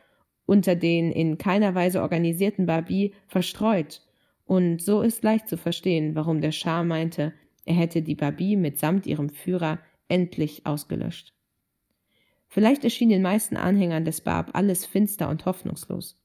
unter 0.45 0.75
den 0.75 1.11
in 1.11 1.37
keiner 1.37 1.75
Weise 1.75 2.01
organisierten 2.01 2.65
Babi 2.65 3.13
verstreut, 3.27 4.01
und 4.45 4.81
so 4.81 5.01
ist 5.01 5.23
leicht 5.23 5.49
zu 5.49 5.57
verstehen, 5.57 6.15
warum 6.15 6.39
der 6.39 6.53
Schah 6.53 6.83
meinte, 6.83 7.33
er 7.65 7.75
hätte 7.75 8.01
die 8.01 8.15
Babi 8.15 8.55
mitsamt 8.55 9.05
ihrem 9.05 9.29
Führer 9.29 9.79
endlich 10.07 10.65
ausgelöscht. 10.65 11.36
Vielleicht 12.47 12.83
erschien 12.83 13.09
den 13.09 13.21
meisten 13.21 13.57
Anhängern 13.57 14.05
des 14.05 14.21
Bab 14.21 14.55
alles 14.55 14.85
finster 14.85 15.29
und 15.29 15.45
hoffnungslos. 15.45 16.17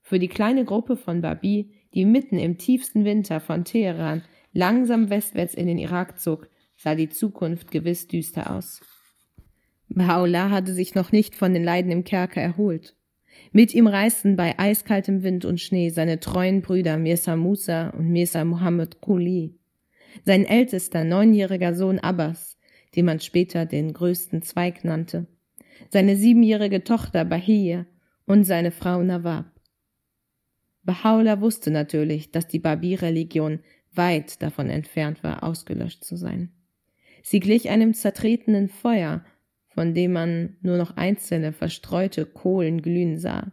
Für 0.00 0.18
die 0.18 0.28
kleine 0.28 0.64
Gruppe 0.64 0.96
von 0.96 1.20
Babi, 1.20 1.72
die 1.94 2.04
mitten 2.04 2.38
im 2.38 2.58
tiefsten 2.58 3.04
Winter 3.04 3.40
von 3.40 3.64
Teheran 3.64 4.22
langsam 4.52 5.10
westwärts 5.10 5.54
in 5.54 5.66
den 5.66 5.78
Irak 5.78 6.20
zog, 6.20 6.48
sah 6.76 6.94
die 6.94 7.08
Zukunft 7.08 7.70
gewiss 7.70 8.06
düster 8.06 8.54
aus. 8.54 8.80
Baha'u'llah 9.88 10.50
hatte 10.50 10.74
sich 10.74 10.94
noch 10.94 11.12
nicht 11.12 11.34
von 11.34 11.52
den 11.52 11.64
Leiden 11.64 11.90
im 11.90 12.04
Kerker 12.04 12.40
erholt. 12.40 12.96
Mit 13.52 13.74
ihm 13.74 13.86
reisten 13.86 14.36
bei 14.36 14.58
eiskaltem 14.58 15.22
Wind 15.22 15.44
und 15.44 15.60
Schnee 15.60 15.90
seine 15.90 16.20
treuen 16.20 16.62
Brüder 16.62 16.98
Mirza 16.98 17.36
Musa 17.36 17.90
und 17.90 18.08
Mirza 18.10 18.44
Muhammad 18.44 19.00
Quli, 19.00 19.58
sein 20.24 20.44
ältester 20.44 21.04
neunjähriger 21.04 21.74
Sohn 21.74 21.98
Abbas, 21.98 22.53
den 22.96 23.06
man 23.06 23.20
später 23.20 23.66
den 23.66 23.92
größten 23.92 24.42
Zweig 24.42 24.84
nannte, 24.84 25.26
seine 25.90 26.16
siebenjährige 26.16 26.84
Tochter 26.84 27.24
Bahia 27.24 27.86
und 28.26 28.44
seine 28.44 28.70
Frau 28.70 29.02
Nawab. 29.02 29.46
Baha'u'llah 30.86 31.40
wusste 31.40 31.70
natürlich, 31.70 32.30
dass 32.30 32.46
die 32.46 32.58
Babi-Religion 32.58 33.60
weit 33.92 34.42
davon 34.42 34.70
entfernt 34.70 35.22
war, 35.22 35.42
ausgelöscht 35.42 36.04
zu 36.04 36.16
sein. 36.16 36.50
Sie 37.22 37.40
glich 37.40 37.70
einem 37.70 37.94
zertretenen 37.94 38.68
Feuer, 38.68 39.24
von 39.68 39.94
dem 39.94 40.12
man 40.12 40.56
nur 40.60 40.76
noch 40.76 40.96
einzelne 40.96 41.52
verstreute 41.52 42.26
Kohlen 42.26 42.82
glühen 42.82 43.18
sah. 43.18 43.52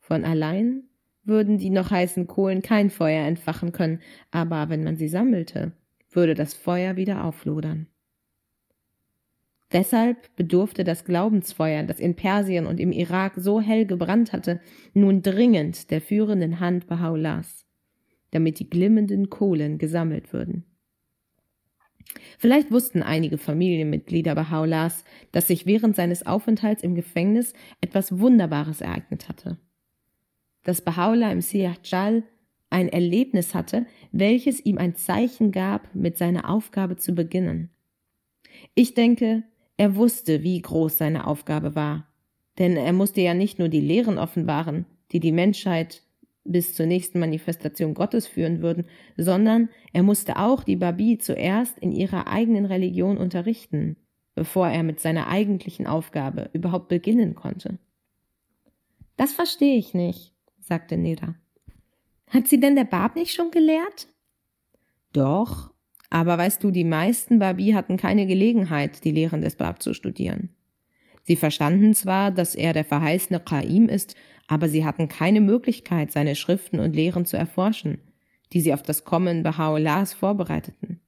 Von 0.00 0.24
allein 0.24 0.84
würden 1.24 1.58
die 1.58 1.70
noch 1.70 1.90
heißen 1.90 2.26
Kohlen 2.26 2.62
kein 2.62 2.90
Feuer 2.90 3.26
entfachen 3.26 3.72
können, 3.72 4.00
aber 4.30 4.68
wenn 4.68 4.82
man 4.82 4.96
sie 4.96 5.08
sammelte, 5.08 5.72
würde 6.10 6.34
das 6.34 6.54
Feuer 6.54 6.96
wieder 6.96 7.24
auflodern. 7.24 7.88
Deshalb 9.72 10.34
bedurfte 10.36 10.84
das 10.84 11.04
Glaubensfeuer, 11.04 11.82
das 11.82 11.98
in 11.98 12.14
Persien 12.14 12.66
und 12.66 12.78
im 12.78 12.92
Irak 12.92 13.34
so 13.36 13.60
hell 13.60 13.84
gebrannt 13.84 14.32
hatte, 14.32 14.60
nun 14.94 15.22
dringend 15.22 15.90
der 15.90 16.00
führenden 16.00 16.60
Hand 16.60 16.86
Baha'u'llahs 16.86 17.66
damit 18.30 18.58
die 18.58 18.68
glimmenden 18.68 19.30
Kohlen 19.30 19.78
gesammelt 19.78 20.32
würden. 20.32 20.64
Vielleicht 22.38 22.70
wussten 22.70 23.02
einige 23.02 23.38
Familienmitglieder 23.38 24.34
Baha'u'llahs, 24.34 25.04
dass 25.32 25.48
sich 25.48 25.64
während 25.66 25.96
seines 25.96 26.26
Aufenthalts 26.26 26.82
im 26.82 26.94
Gefängnis 26.94 27.54
etwas 27.80 28.18
Wunderbares 28.18 28.80
ereignet 28.80 29.28
hatte. 29.28 29.58
Dass 30.64 30.86
Baha'u'llah 30.86 31.32
im 31.32 31.40
Siyah 31.40 31.76
ein 32.68 32.88
Erlebnis 32.88 33.54
hatte, 33.54 33.86
welches 34.12 34.64
ihm 34.64 34.78
ein 34.78 34.96
Zeichen 34.96 35.50
gab, 35.50 35.94
mit 35.94 36.18
seiner 36.18 36.50
Aufgabe 36.50 36.96
zu 36.96 37.14
beginnen. 37.14 37.70
Ich 38.74 38.94
denke, 38.94 39.44
er 39.76 39.96
wusste, 39.96 40.42
wie 40.42 40.60
groß 40.60 40.98
seine 40.98 41.26
Aufgabe 41.26 41.74
war, 41.74 42.06
denn 42.58 42.76
er 42.76 42.92
musste 42.92 43.20
ja 43.20 43.34
nicht 43.34 43.58
nur 43.58 43.68
die 43.68 43.80
Lehren 43.80 44.18
offenbaren, 44.18 44.86
die 45.12 45.20
die 45.20 45.32
Menschheit 45.32 46.02
bis 46.44 46.74
zur 46.74 46.86
nächsten 46.86 47.18
Manifestation 47.18 47.94
Gottes 47.94 48.26
führen 48.26 48.62
würden, 48.62 48.86
sondern 49.16 49.68
er 49.92 50.02
musste 50.02 50.36
auch 50.38 50.62
die 50.62 50.76
Babi 50.76 51.18
zuerst 51.18 51.78
in 51.78 51.92
ihrer 51.92 52.28
eigenen 52.28 52.64
Religion 52.64 53.18
unterrichten, 53.18 53.96
bevor 54.34 54.68
er 54.68 54.82
mit 54.82 55.00
seiner 55.00 55.26
eigentlichen 55.28 55.86
Aufgabe 55.86 56.50
überhaupt 56.52 56.88
beginnen 56.88 57.34
konnte. 57.34 57.78
Das 59.16 59.32
verstehe 59.32 59.76
ich 59.76 59.94
nicht, 59.94 60.34
sagte 60.60 60.96
Neda. 60.96 61.34
Hat 62.28 62.48
sie 62.48 62.60
denn 62.60 62.76
der 62.76 62.84
Bab 62.84 63.16
nicht 63.16 63.34
schon 63.34 63.50
gelehrt? 63.50 64.08
Doch, 65.12 65.72
aber 66.10 66.38
weißt 66.38 66.62
du, 66.62 66.70
die 66.70 66.84
meisten 66.84 67.38
Babi 67.38 67.72
hatten 67.72 67.96
keine 67.96 68.26
Gelegenheit, 68.26 69.04
die 69.04 69.10
Lehren 69.10 69.40
des 69.40 69.56
Bab 69.56 69.82
zu 69.82 69.94
studieren. 69.94 70.50
Sie 71.24 71.36
verstanden 71.36 71.94
zwar, 71.94 72.30
dass 72.30 72.54
er 72.54 72.72
der 72.72 72.84
verheißene 72.84 73.40
Qaim 73.40 73.88
ist 73.88 74.16
aber 74.48 74.68
sie 74.68 74.84
hatten 74.84 75.08
keine 75.08 75.40
Möglichkeit, 75.40 76.12
seine 76.12 76.34
Schriften 76.34 76.78
und 76.78 76.94
Lehren 76.94 77.26
zu 77.26 77.36
erforschen, 77.36 77.98
die 78.52 78.60
sie 78.60 78.72
auf 78.72 78.82
das 78.82 79.04
Kommen 79.04 79.44
Baha'u'llahs 79.44 80.14
vorbereiteten. 80.14 81.00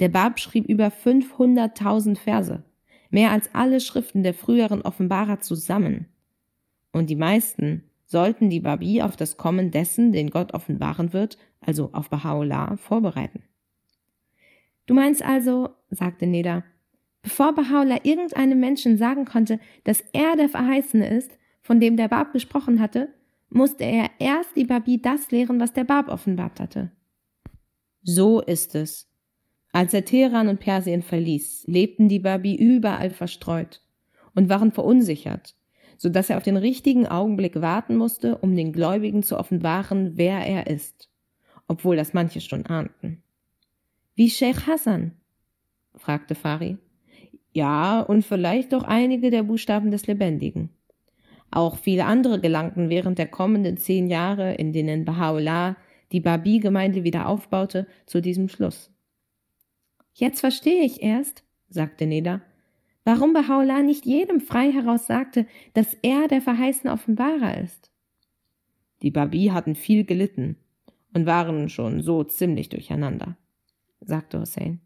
Der 0.00 0.08
Bab 0.08 0.40
schrieb 0.40 0.66
über 0.66 0.88
500.000 0.88 2.16
Verse, 2.16 2.62
mehr 3.10 3.32
als 3.32 3.54
alle 3.54 3.80
Schriften 3.80 4.22
der 4.22 4.34
früheren 4.34 4.82
Offenbarer 4.82 5.40
zusammen. 5.40 6.06
Und 6.92 7.10
die 7.10 7.16
meisten 7.16 7.84
sollten 8.06 8.48
die 8.48 8.60
Babi 8.60 9.02
auf 9.02 9.16
das 9.16 9.36
Kommen 9.36 9.70
dessen, 9.70 10.12
den 10.12 10.30
Gott 10.30 10.54
offenbaren 10.54 11.12
wird, 11.12 11.36
also 11.60 11.90
auf 11.92 12.10
Baha'u'llah, 12.10 12.76
vorbereiten. 12.78 13.42
Du 14.88 14.94
meinst 14.94 15.22
also, 15.22 15.68
sagte 15.90 16.26
Neda, 16.26 16.64
bevor 17.20 17.54
Baha'u'llah 17.54 18.06
irgendeinem 18.06 18.58
Menschen 18.58 18.96
sagen 18.96 19.26
konnte, 19.26 19.60
dass 19.84 20.00
er 20.14 20.34
der 20.34 20.48
Verheißene 20.48 21.06
ist, 21.14 21.38
von 21.60 21.78
dem 21.78 21.98
der 21.98 22.08
Bab 22.08 22.32
gesprochen 22.32 22.80
hatte, 22.80 23.12
musste 23.50 23.84
er 23.84 24.08
erst 24.18 24.56
die 24.56 24.64
Babi 24.64 25.00
das 25.00 25.30
lehren, 25.30 25.60
was 25.60 25.74
der 25.74 25.84
Bab 25.84 26.08
offenbart 26.08 26.58
hatte. 26.58 26.90
So 28.02 28.40
ist 28.40 28.74
es. 28.74 29.10
Als 29.72 29.92
er 29.92 30.06
Teheran 30.06 30.48
und 30.48 30.60
Persien 30.60 31.02
verließ, 31.02 31.64
lebten 31.66 32.08
die 32.08 32.20
Babi 32.20 32.56
überall 32.56 33.10
verstreut 33.10 33.82
und 34.34 34.48
waren 34.48 34.72
verunsichert, 34.72 35.54
so 35.98 36.08
dass 36.08 36.30
er 36.30 36.38
auf 36.38 36.44
den 36.44 36.56
richtigen 36.56 37.06
Augenblick 37.06 37.60
warten 37.60 37.96
musste, 37.96 38.38
um 38.38 38.56
den 38.56 38.72
Gläubigen 38.72 39.22
zu 39.22 39.38
offenbaren, 39.38 40.12
wer 40.14 40.46
er 40.46 40.66
ist, 40.66 41.10
obwohl 41.66 41.96
das 41.96 42.14
manche 42.14 42.40
schon 42.40 42.64
ahnten. 42.64 43.22
Wie 44.18 44.30
Sheikh 44.30 44.66
Hassan? 44.66 45.12
fragte 45.94 46.34
Fari. 46.34 46.76
Ja, 47.52 48.00
und 48.00 48.24
vielleicht 48.24 48.74
auch 48.74 48.82
einige 48.82 49.30
der 49.30 49.44
Buchstaben 49.44 49.92
des 49.92 50.08
Lebendigen. 50.08 50.70
Auch 51.52 51.76
viele 51.76 52.04
andere 52.04 52.40
gelangten 52.40 52.90
während 52.90 53.20
der 53.20 53.28
kommenden 53.28 53.76
zehn 53.76 54.08
Jahre, 54.08 54.54
in 54.54 54.72
denen 54.72 55.04
Baha'u'llah 55.04 55.76
die 56.10 56.18
Babi-Gemeinde 56.18 57.04
wieder 57.04 57.28
aufbaute, 57.28 57.86
zu 58.06 58.20
diesem 58.20 58.48
Schluss. 58.48 58.90
Jetzt 60.14 60.40
verstehe 60.40 60.82
ich 60.82 61.00
erst, 61.00 61.44
sagte 61.68 62.04
Neda, 62.04 62.42
warum 63.04 63.36
Baha'u'llah 63.36 63.84
nicht 63.84 64.04
jedem 64.04 64.40
frei 64.40 64.72
heraus 64.72 65.06
sagte, 65.06 65.46
dass 65.74 65.94
er 66.02 66.26
der 66.26 66.42
verheißene 66.42 66.92
Offenbarer 66.92 67.62
ist. 67.62 67.92
Die 69.00 69.12
Babi 69.12 69.50
hatten 69.52 69.76
viel 69.76 70.02
gelitten 70.02 70.56
und 71.14 71.24
waren 71.24 71.68
schon 71.68 72.02
so 72.02 72.24
ziemlich 72.24 72.68
durcheinander, 72.68 73.36
sagte 74.08 74.40
Hussein. 74.40 74.80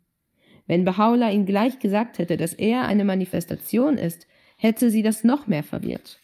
Wenn 0.67 0.87
Baha'u'llah 0.87 1.33
ihnen 1.33 1.47
gleich 1.47 1.79
gesagt 1.79 2.19
hätte, 2.19 2.37
dass 2.37 2.53
er 2.53 2.83
eine 2.83 3.05
Manifestation 3.05 3.97
ist, 3.97 4.27
hätte 4.57 4.91
sie 4.91 5.03
das 5.03 5.25
noch 5.25 5.47
mehr 5.47 5.63
verwirrt. 5.63 6.21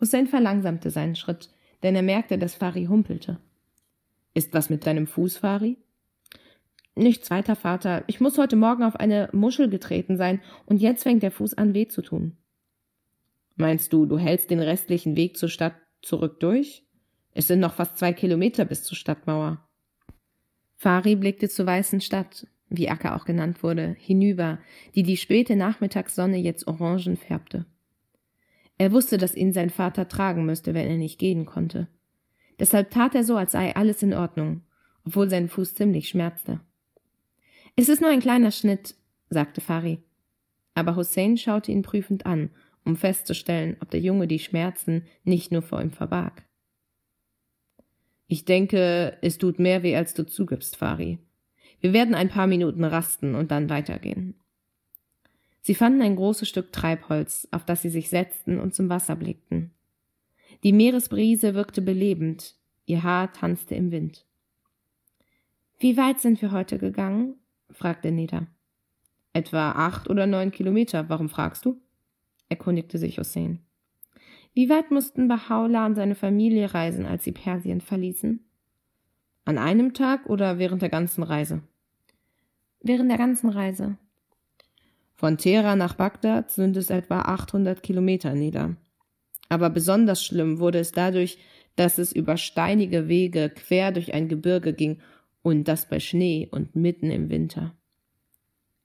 Hussein 0.00 0.26
verlangsamte 0.26 0.90
seinen 0.90 1.16
Schritt, 1.16 1.50
denn 1.82 1.96
er 1.96 2.02
merkte, 2.02 2.38
dass 2.38 2.54
Fari 2.54 2.86
humpelte. 2.86 3.38
Ist 4.32 4.54
was 4.54 4.70
mit 4.70 4.86
deinem 4.86 5.06
Fuß, 5.06 5.38
Fari? 5.38 5.76
Nichts 6.94 7.30
weiter, 7.30 7.56
Vater. 7.56 8.04
Ich 8.06 8.20
muss 8.20 8.38
heute 8.38 8.56
Morgen 8.56 8.82
auf 8.82 8.96
eine 8.96 9.28
Muschel 9.32 9.68
getreten 9.68 10.16
sein 10.16 10.40
und 10.66 10.80
jetzt 10.80 11.02
fängt 11.02 11.22
der 11.22 11.30
Fuß 11.30 11.54
an 11.54 11.74
weh 11.74 11.88
zu 11.88 12.02
tun. 12.02 12.36
Meinst 13.56 13.92
du, 13.92 14.06
du 14.06 14.18
hältst 14.18 14.50
den 14.50 14.60
restlichen 14.60 15.16
Weg 15.16 15.36
zur 15.36 15.48
Stadt 15.48 15.74
zurück 16.02 16.40
durch? 16.40 16.84
Es 17.32 17.46
sind 17.46 17.60
noch 17.60 17.74
fast 17.74 17.98
zwei 17.98 18.12
Kilometer 18.12 18.64
bis 18.64 18.82
zur 18.82 18.96
Stadtmauer. 18.96 19.66
Fari 20.80 21.14
blickte 21.14 21.50
zur 21.50 21.66
weißen 21.66 22.00
Stadt, 22.00 22.46
wie 22.70 22.88
Acker 22.88 23.14
auch 23.14 23.26
genannt 23.26 23.62
wurde, 23.62 23.94
hinüber, 23.98 24.58
die 24.94 25.02
die 25.02 25.18
späte 25.18 25.54
Nachmittagssonne 25.54 26.38
jetzt 26.38 26.66
orangen 26.68 27.18
färbte. 27.18 27.66
Er 28.78 28.90
wusste, 28.90 29.18
dass 29.18 29.34
ihn 29.34 29.52
sein 29.52 29.68
Vater 29.68 30.08
tragen 30.08 30.46
müsste, 30.46 30.72
wenn 30.72 30.88
er 30.88 30.96
nicht 30.96 31.18
gehen 31.18 31.44
konnte. 31.44 31.88
Deshalb 32.58 32.90
tat 32.90 33.14
er 33.14 33.24
so, 33.24 33.36
als 33.36 33.52
sei 33.52 33.76
alles 33.76 34.02
in 34.02 34.14
Ordnung, 34.14 34.62
obwohl 35.04 35.28
sein 35.28 35.50
Fuß 35.50 35.74
ziemlich 35.74 36.08
schmerzte. 36.08 36.60
Es 37.76 37.90
ist 37.90 38.00
nur 38.00 38.08
ein 38.08 38.20
kleiner 38.20 38.50
Schnitt, 38.50 38.94
sagte 39.28 39.60
Fari. 39.60 39.98
Aber 40.72 40.96
Hussein 40.96 41.36
schaute 41.36 41.72
ihn 41.72 41.82
prüfend 41.82 42.24
an, 42.24 42.48
um 42.86 42.96
festzustellen, 42.96 43.76
ob 43.80 43.90
der 43.90 44.00
Junge 44.00 44.26
die 44.26 44.38
Schmerzen 44.38 45.04
nicht 45.24 45.52
nur 45.52 45.60
vor 45.60 45.82
ihm 45.82 45.90
verbarg. 45.90 46.42
Ich 48.32 48.44
denke, 48.44 49.18
es 49.22 49.38
tut 49.38 49.58
mehr 49.58 49.82
weh, 49.82 49.96
als 49.96 50.14
du 50.14 50.24
zugibst, 50.24 50.76
Fari. 50.76 51.18
Wir 51.80 51.92
werden 51.92 52.14
ein 52.14 52.28
paar 52.28 52.46
Minuten 52.46 52.84
rasten 52.84 53.34
und 53.34 53.50
dann 53.50 53.68
weitergehen. 53.68 54.36
Sie 55.62 55.74
fanden 55.74 56.00
ein 56.00 56.14
großes 56.14 56.48
Stück 56.48 56.72
Treibholz, 56.72 57.48
auf 57.50 57.64
das 57.64 57.82
sie 57.82 57.88
sich 57.88 58.08
setzten 58.08 58.60
und 58.60 58.72
zum 58.72 58.88
Wasser 58.88 59.16
blickten. 59.16 59.72
Die 60.62 60.72
Meeresbrise 60.72 61.54
wirkte 61.54 61.82
belebend, 61.82 62.54
ihr 62.86 63.02
Haar 63.02 63.32
tanzte 63.32 63.74
im 63.74 63.90
Wind. 63.90 64.24
Wie 65.80 65.96
weit 65.96 66.20
sind 66.20 66.40
wir 66.40 66.52
heute 66.52 66.78
gegangen? 66.78 67.34
fragte 67.68 68.12
Neda. 68.12 68.46
Etwa 69.32 69.72
acht 69.72 70.08
oder 70.08 70.28
neun 70.28 70.52
Kilometer. 70.52 71.08
Warum 71.08 71.30
fragst 71.30 71.64
du? 71.64 71.80
erkundigte 72.48 72.96
sich 72.96 73.18
Hussein. 73.18 73.58
Wie 74.52 74.68
weit 74.68 74.90
mussten 74.90 75.30
Baha'u'llah 75.30 75.86
und 75.86 75.94
seine 75.94 76.14
Familie 76.14 76.74
reisen, 76.74 77.06
als 77.06 77.24
sie 77.24 77.32
Persien 77.32 77.80
verließen? 77.80 78.44
An 79.44 79.58
einem 79.58 79.94
Tag 79.94 80.26
oder 80.26 80.58
während 80.58 80.82
der 80.82 80.88
ganzen 80.88 81.22
Reise? 81.22 81.62
Während 82.82 83.10
der 83.10 83.18
ganzen 83.18 83.50
Reise. 83.50 83.96
Von 85.14 85.38
Teheran 85.38 85.78
nach 85.78 85.94
Bagdad 85.94 86.50
sind 86.50 86.76
es 86.76 86.90
etwa 86.90 87.20
800 87.20 87.82
Kilometer 87.82 88.34
nieder. 88.34 88.76
Aber 89.48 89.70
besonders 89.70 90.24
schlimm 90.24 90.58
wurde 90.58 90.78
es 90.78 90.92
dadurch, 90.92 91.38
dass 91.76 91.98
es 91.98 92.12
über 92.12 92.36
steinige 92.36 93.08
Wege 93.08 93.50
quer 93.50 93.92
durch 93.92 94.14
ein 94.14 94.28
Gebirge 94.28 94.72
ging 94.72 95.00
und 95.42 95.68
das 95.68 95.88
bei 95.88 96.00
Schnee 96.00 96.48
und 96.50 96.74
mitten 96.74 97.10
im 97.10 97.30
Winter. 97.30 97.74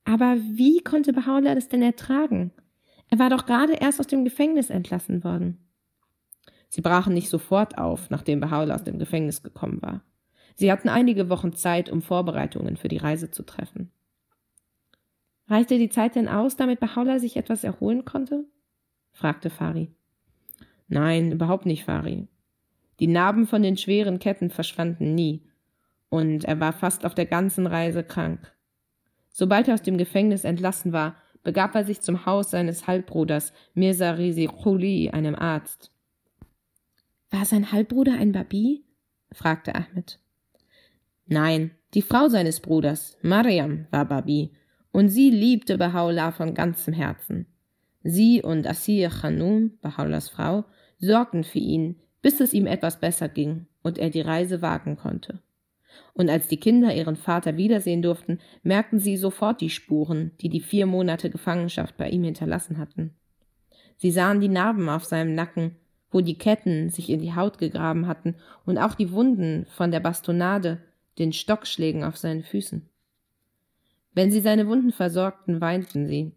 Aber 0.03 0.37
wie 0.37 0.79
konnte 0.79 1.11
Baha'u'llah 1.11 1.55
das 1.55 1.67
denn 1.67 1.81
ertragen? 1.81 2.51
Er 3.09 3.19
war 3.19 3.29
doch 3.29 3.45
gerade 3.45 3.73
erst 3.73 3.99
aus 3.99 4.07
dem 4.07 4.23
Gefängnis 4.23 4.69
entlassen 4.69 5.23
worden. 5.23 5.65
Sie 6.69 6.81
brachen 6.81 7.13
nicht 7.13 7.29
sofort 7.29 7.77
auf, 7.77 8.09
nachdem 8.09 8.41
Baha'u'llah 8.41 8.75
aus 8.75 8.83
dem 8.83 8.99
Gefängnis 8.99 9.43
gekommen 9.43 9.81
war. 9.81 10.01
Sie 10.55 10.71
hatten 10.71 10.89
einige 10.89 11.29
Wochen 11.29 11.53
Zeit, 11.53 11.89
um 11.89 12.01
Vorbereitungen 12.01 12.77
für 12.77 12.87
die 12.87 12.97
Reise 12.97 13.31
zu 13.31 13.43
treffen. 13.43 13.91
Reichte 15.47 15.77
die 15.77 15.89
Zeit 15.89 16.15
denn 16.15 16.27
aus, 16.27 16.55
damit 16.55 16.81
Baha'u'llah 16.81 17.19
sich 17.19 17.37
etwas 17.37 17.63
erholen 17.63 18.05
konnte? 18.05 18.45
fragte 19.11 19.49
Fari. 19.49 19.91
Nein, 20.87 21.31
überhaupt 21.31 21.65
nicht, 21.65 21.85
Fari. 21.85 22.27
Die 22.99 23.07
Narben 23.07 23.45
von 23.45 23.61
den 23.61 23.77
schweren 23.77 24.19
Ketten 24.19 24.49
verschwanden 24.49 25.15
nie, 25.15 25.43
und 26.09 26.45
er 26.45 26.59
war 26.59 26.73
fast 26.73 27.05
auf 27.05 27.15
der 27.15 27.25
ganzen 27.25 27.67
Reise 27.67 28.03
krank. 28.03 28.53
Sobald 29.29 29.67
er 29.67 29.73
aus 29.73 29.81
dem 29.81 29.97
Gefängnis 29.97 30.45
entlassen 30.45 30.93
war, 30.93 31.15
begab 31.45 31.75
er 31.75 31.85
sich 31.85 32.01
zum 32.01 32.25
Haus 32.25 32.51
seines 32.51 32.87
Halbbruders 32.87 33.53
Mirza 33.75 34.11
Rizi 34.11 34.47
Khuli, 34.47 35.11
einem 35.11 35.35
Arzt. 35.35 35.91
War 37.29 37.45
sein 37.45 37.71
Halbbruder 37.71 38.15
ein 38.19 38.33
Babi? 38.33 38.83
fragte 39.31 39.75
Ahmed. 39.75 40.19
Nein, 41.27 41.71
die 41.93 42.01
Frau 42.01 42.27
seines 42.27 42.59
Bruders, 42.59 43.17
Mariam, 43.21 43.87
war 43.91 44.05
Babi, 44.05 44.51
und 44.91 45.09
sie 45.09 45.29
liebte 45.29 45.77
Baha'u'llah 45.77 46.31
von 46.31 46.53
ganzem 46.53 46.93
Herzen. 46.93 47.45
Sie 48.03 48.41
und 48.41 48.67
Asir 48.67 49.09
Khanum, 49.09 49.77
Baha'u'llahs 49.81 50.29
Frau, 50.29 50.65
sorgten 50.99 51.43
für 51.43 51.59
ihn, 51.59 51.95
bis 52.21 52.39
es 52.39 52.53
ihm 52.53 52.65
etwas 52.65 52.99
besser 52.99 53.29
ging 53.29 53.67
und 53.83 53.97
er 53.97 54.09
die 54.09 54.21
Reise 54.21 54.61
wagen 54.61 54.95
konnte 54.95 55.41
und 56.13 56.29
als 56.29 56.47
die 56.47 56.57
Kinder 56.57 56.93
ihren 56.93 57.15
Vater 57.15 57.57
wiedersehen 57.57 58.01
durften, 58.01 58.39
merkten 58.63 58.99
sie 58.99 59.17
sofort 59.17 59.61
die 59.61 59.69
Spuren, 59.69 60.31
die 60.41 60.49
die 60.49 60.61
vier 60.61 60.85
Monate 60.85 61.29
Gefangenschaft 61.29 61.97
bei 61.97 62.09
ihm 62.09 62.23
hinterlassen 62.23 62.77
hatten. 62.77 63.13
Sie 63.97 64.11
sahen 64.11 64.41
die 64.41 64.49
Narben 64.49 64.89
auf 64.89 65.05
seinem 65.05 65.35
Nacken, 65.35 65.75
wo 66.11 66.21
die 66.21 66.37
Ketten 66.37 66.89
sich 66.89 67.09
in 67.09 67.19
die 67.19 67.35
Haut 67.35 67.57
gegraben 67.57 68.07
hatten, 68.07 68.35
und 68.65 68.77
auch 68.77 68.95
die 68.95 69.11
Wunden 69.11 69.65
von 69.69 69.91
der 69.91 69.99
Bastonade, 69.99 70.79
den 71.17 71.33
Stockschlägen 71.33 72.03
auf 72.03 72.17
seinen 72.17 72.43
Füßen. 72.43 72.87
Wenn 74.13 74.31
sie 74.31 74.41
seine 74.41 74.67
Wunden 74.67 74.91
versorgten, 74.91 75.59
weinten 75.59 76.07
sie. 76.07 76.31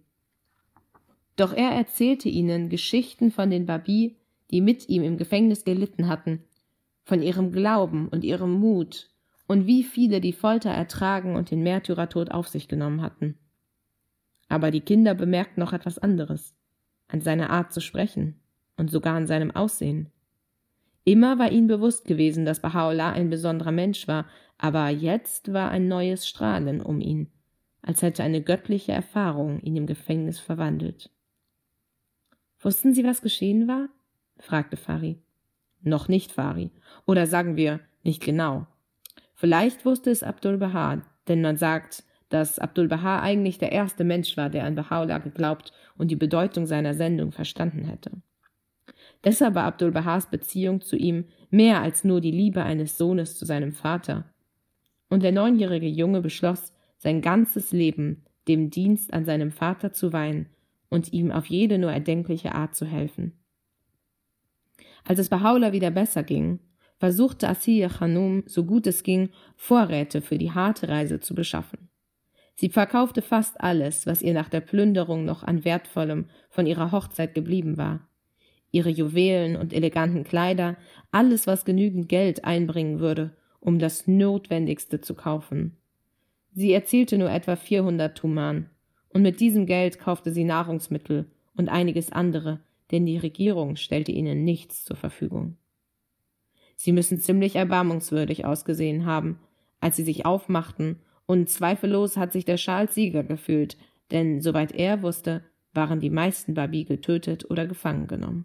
Doch 1.36 1.52
er 1.52 1.70
erzählte 1.70 2.28
ihnen 2.28 2.68
Geschichten 2.68 3.30
von 3.30 3.50
den 3.50 3.66
Babi, 3.66 4.16
die 4.50 4.60
mit 4.60 4.88
ihm 4.88 5.04
im 5.04 5.16
Gefängnis 5.16 5.64
gelitten 5.64 6.08
hatten, 6.08 6.42
von 7.04 7.22
ihrem 7.22 7.52
Glauben 7.52 8.08
und 8.08 8.24
ihrem 8.24 8.52
Mut 8.52 9.10
und 9.48 9.66
wie 9.66 9.82
viele 9.82 10.20
die 10.20 10.34
Folter 10.34 10.70
ertragen 10.70 11.34
und 11.34 11.50
den 11.50 11.62
Märtyrertod 11.64 12.30
auf 12.30 12.46
sich 12.46 12.68
genommen 12.68 13.02
hatten. 13.02 13.36
Aber 14.48 14.70
die 14.70 14.82
Kinder 14.82 15.14
bemerkten 15.14 15.60
noch 15.60 15.72
etwas 15.72 15.98
anderes, 15.98 16.54
an 17.08 17.22
seiner 17.22 17.50
Art 17.50 17.72
zu 17.72 17.80
sprechen 17.80 18.40
und 18.76 18.90
sogar 18.90 19.16
an 19.16 19.26
seinem 19.26 19.50
Aussehen. 19.50 20.12
Immer 21.04 21.38
war 21.38 21.50
ihnen 21.50 21.66
bewusst 21.66 22.04
gewesen, 22.04 22.44
dass 22.44 22.62
Baha'u'llah 22.62 23.12
ein 23.12 23.30
besonderer 23.30 23.72
Mensch 23.72 24.06
war, 24.06 24.26
aber 24.58 24.90
jetzt 24.90 25.52
war 25.52 25.70
ein 25.70 25.88
neues 25.88 26.28
Strahlen 26.28 26.82
um 26.82 27.00
ihn, 27.00 27.28
als 27.80 28.02
hätte 28.02 28.22
eine 28.22 28.42
göttliche 28.42 28.92
Erfahrung 28.92 29.60
ihn 29.60 29.76
im 29.76 29.86
Gefängnis 29.86 30.38
verwandelt. 30.38 31.10
Wussten 32.60 32.92
Sie, 32.92 33.04
was 33.04 33.22
geschehen 33.22 33.66
war? 33.66 33.88
fragte 34.38 34.76
Fari. 34.76 35.22
Noch 35.80 36.08
nicht, 36.08 36.32
Fari. 36.32 36.70
Oder 37.06 37.26
sagen 37.26 37.56
wir, 37.56 37.80
nicht 38.02 38.22
genau. 38.22 38.66
Vielleicht 39.38 39.84
wusste 39.84 40.10
es 40.10 40.24
Abdul 40.24 40.58
Baha, 40.58 41.00
denn 41.28 41.42
man 41.42 41.56
sagt, 41.56 42.02
dass 42.28 42.58
Abdul 42.58 42.88
Baha 42.88 43.20
eigentlich 43.20 43.56
der 43.58 43.70
erste 43.70 44.02
Mensch 44.02 44.36
war, 44.36 44.50
der 44.50 44.64
an 44.64 44.76
Baha'u'llah 44.76 45.20
geglaubt 45.20 45.72
und 45.96 46.10
die 46.10 46.16
Bedeutung 46.16 46.66
seiner 46.66 46.94
Sendung 46.94 47.30
verstanden 47.30 47.84
hätte. 47.84 48.10
Deshalb 49.22 49.54
war 49.54 49.62
Abdul 49.62 49.92
Bahas 49.92 50.28
Beziehung 50.28 50.80
zu 50.80 50.96
ihm 50.96 51.26
mehr 51.50 51.80
als 51.80 52.02
nur 52.02 52.20
die 52.20 52.32
Liebe 52.32 52.64
eines 52.64 52.98
Sohnes 52.98 53.38
zu 53.38 53.44
seinem 53.44 53.70
Vater. 53.70 54.24
Und 55.08 55.22
der 55.22 55.30
neunjährige 55.30 55.86
Junge 55.86 56.20
beschloss, 56.20 56.72
sein 56.96 57.22
ganzes 57.22 57.70
Leben 57.70 58.24
dem 58.48 58.70
Dienst 58.70 59.14
an 59.14 59.24
seinem 59.24 59.52
Vater 59.52 59.92
zu 59.92 60.12
weihen 60.12 60.48
und 60.88 61.12
ihm 61.12 61.30
auf 61.30 61.46
jede 61.46 61.78
nur 61.78 61.92
erdenkliche 61.92 62.56
Art 62.56 62.74
zu 62.74 62.86
helfen. 62.86 63.34
Als 65.04 65.20
es 65.20 65.30
Baha'u'llah 65.30 65.70
wieder 65.70 65.92
besser 65.92 66.24
ging, 66.24 66.58
versuchte 66.98 67.48
Asiya 67.48 67.88
Khanum, 67.88 68.42
so 68.46 68.64
gut 68.64 68.86
es 68.86 69.02
ging, 69.02 69.30
Vorräte 69.56 70.20
für 70.20 70.38
die 70.38 70.52
harte 70.52 70.88
Reise 70.88 71.20
zu 71.20 71.34
beschaffen. 71.34 71.88
Sie 72.54 72.68
verkaufte 72.68 73.22
fast 73.22 73.60
alles, 73.60 74.06
was 74.06 74.20
ihr 74.20 74.34
nach 74.34 74.48
der 74.48 74.60
Plünderung 74.60 75.24
noch 75.24 75.44
an 75.44 75.64
Wertvollem 75.64 76.26
von 76.50 76.66
ihrer 76.66 76.90
Hochzeit 76.90 77.34
geblieben 77.34 77.76
war. 77.76 78.08
Ihre 78.72 78.90
Juwelen 78.90 79.56
und 79.56 79.72
eleganten 79.72 80.24
Kleider, 80.24 80.76
alles, 81.12 81.46
was 81.46 81.64
genügend 81.64 82.08
Geld 82.08 82.44
einbringen 82.44 82.98
würde, 82.98 83.36
um 83.60 83.78
das 83.78 84.08
Notwendigste 84.08 85.00
zu 85.00 85.14
kaufen. 85.14 85.76
Sie 86.52 86.72
erzielte 86.72 87.16
nur 87.16 87.30
etwa 87.30 87.54
400 87.54 88.18
Tuman, 88.18 88.70
und 89.10 89.22
mit 89.22 89.40
diesem 89.40 89.66
Geld 89.66 90.00
kaufte 90.00 90.32
sie 90.32 90.44
Nahrungsmittel 90.44 91.30
und 91.56 91.68
einiges 91.68 92.12
andere, 92.12 92.60
denn 92.90 93.06
die 93.06 93.18
Regierung 93.18 93.76
stellte 93.76 94.12
ihnen 94.12 94.44
nichts 94.44 94.84
zur 94.84 94.96
Verfügung. 94.96 95.56
Sie 96.80 96.92
müssen 96.92 97.18
ziemlich 97.18 97.56
erbarmungswürdig 97.56 98.44
ausgesehen 98.44 99.04
haben, 99.04 99.40
als 99.80 99.96
sie 99.96 100.04
sich 100.04 100.24
aufmachten 100.24 101.00
und 101.26 101.50
zweifellos 101.50 102.16
hat 102.16 102.32
sich 102.32 102.44
der 102.44 102.56
Schal 102.56 102.88
Sieger 102.88 103.24
gefühlt, 103.24 103.76
denn 104.12 104.40
soweit 104.40 104.70
er 104.70 105.02
wusste, 105.02 105.42
waren 105.74 105.98
die 105.98 106.08
meisten 106.08 106.54
Babi 106.54 106.84
getötet 106.84 107.50
oder 107.50 107.66
gefangen 107.66 108.06
genommen. 108.06 108.44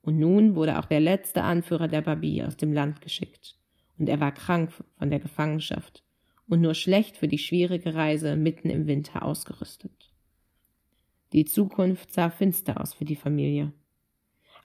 Und 0.00 0.18
nun 0.18 0.54
wurde 0.54 0.78
auch 0.78 0.86
der 0.86 1.00
letzte 1.00 1.42
Anführer 1.42 1.88
der 1.88 2.00
Babi 2.00 2.42
aus 2.42 2.56
dem 2.56 2.72
Land 2.72 3.02
geschickt, 3.02 3.58
und 3.98 4.08
er 4.08 4.18
war 4.18 4.32
krank 4.32 4.72
von 4.96 5.10
der 5.10 5.20
Gefangenschaft 5.20 6.02
und 6.48 6.62
nur 6.62 6.74
schlecht 6.74 7.18
für 7.18 7.28
die 7.28 7.38
schwierige 7.38 7.94
Reise 7.94 8.34
mitten 8.34 8.70
im 8.70 8.86
Winter 8.86 9.22
ausgerüstet. 9.22 10.10
Die 11.34 11.44
Zukunft 11.44 12.14
sah 12.14 12.30
finster 12.30 12.80
aus 12.80 12.94
für 12.94 13.04
die 13.04 13.16
Familie. 13.16 13.74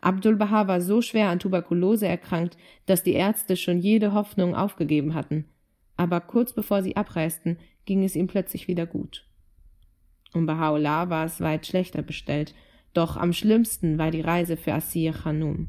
Abdul 0.08 0.38
Baha 0.38 0.70
war 0.70 0.80
so 0.80 1.02
schwer 1.02 1.28
an 1.28 1.39
Tuberkulose 1.39 2.08
erkrankt, 2.08 2.56
dass 2.86 3.04
die 3.04 3.12
Ärzte 3.12 3.58
schon 3.58 3.80
jede 3.80 4.13
Hoffnung 4.13 4.56
aufgegeben 4.56 5.13
hatten, 5.13 5.43
aber 5.98 6.22
kurz 6.22 6.54
bevor 6.54 6.82
sie 6.82 6.96
abreisten, 6.96 7.58
ging 7.84 8.06
es 8.06 8.15
ihm 8.15 8.28
plötzlich 8.28 8.70
wieder 8.70 8.86
gut. 8.86 9.28
Um 10.34 10.46
Baha'u'llah 10.48 11.10
war 11.10 11.26
es 11.26 11.41
weit 11.41 11.67
schlechter 11.67 12.04
bestellt, 12.04 12.56
doch 12.93 13.17
am 13.17 13.34
schlimmsten 13.34 13.98
war 13.98 14.10
die 14.10 14.22
Reise 14.22 14.56
für 14.56 14.74
Asir 14.74 15.12
Khanum. 15.12 15.67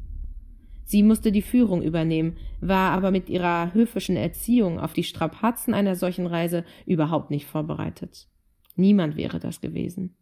Sie 0.85 1.03
musste 1.03 1.33
die 1.33 1.41
Führung 1.41 1.81
übernehmen, 1.81 2.37
war 2.61 2.93
aber 2.93 3.11
mit 3.11 3.27
ihrer 3.27 3.73
höfischen 3.73 4.15
Erziehung 4.15 4.79
auf 4.79 4.93
die 4.93 5.03
Strapazen 5.03 5.73
einer 5.73 5.97
solchen 5.97 6.25
Reise 6.25 6.63
überhaupt 6.85 7.29
nicht 7.29 7.45
vorbereitet. 7.45 8.29
Niemand 8.77 9.17
wäre 9.17 9.41
das 9.41 9.59
gewesen. 9.59 10.15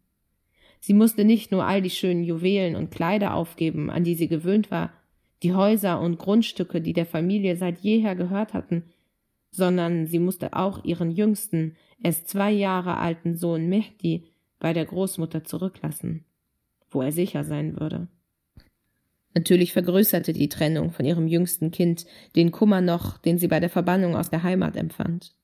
Sie 0.80 0.94
musste 0.94 1.24
nicht 1.24 1.50
nur 1.50 1.64
all 1.64 1.82
die 1.82 1.90
schönen 1.90 2.24
Juwelen 2.24 2.76
und 2.76 2.90
Kleider 2.90 3.34
aufgeben, 3.34 3.90
an 3.90 4.04
die 4.04 4.14
sie 4.14 4.28
gewöhnt 4.28 4.70
war, 4.70 4.92
die 5.42 5.54
Häuser 5.54 6.00
und 6.00 6.18
Grundstücke, 6.18 6.80
die 6.80 6.92
der 6.92 7.06
Familie 7.06 7.56
seit 7.56 7.78
jeher 7.78 8.14
gehört 8.14 8.54
hatten, 8.54 8.84
sondern 9.50 10.06
sie 10.06 10.18
musste 10.18 10.54
auch 10.54 10.84
ihren 10.84 11.10
jüngsten, 11.10 11.76
erst 12.02 12.28
zwei 12.28 12.50
Jahre 12.50 12.98
alten 12.98 13.36
Sohn 13.36 13.68
Mehdi 13.68 14.24
bei 14.58 14.72
der 14.72 14.84
Großmutter 14.84 15.44
zurücklassen, 15.44 16.24
wo 16.90 17.02
er 17.02 17.12
sicher 17.12 17.44
sein 17.44 17.78
würde. 17.78 18.08
Natürlich 19.34 19.72
vergrößerte 19.72 20.32
die 20.32 20.48
Trennung 20.48 20.90
von 20.90 21.04
ihrem 21.04 21.28
jüngsten 21.28 21.70
Kind 21.70 22.06
den 22.34 22.50
Kummer 22.50 22.80
noch, 22.80 23.18
den 23.18 23.38
sie 23.38 23.46
bei 23.46 23.60
der 23.60 23.70
Verbannung 23.70 24.16
aus 24.16 24.30
der 24.30 24.42
Heimat 24.42 24.76
empfand. 24.76 25.34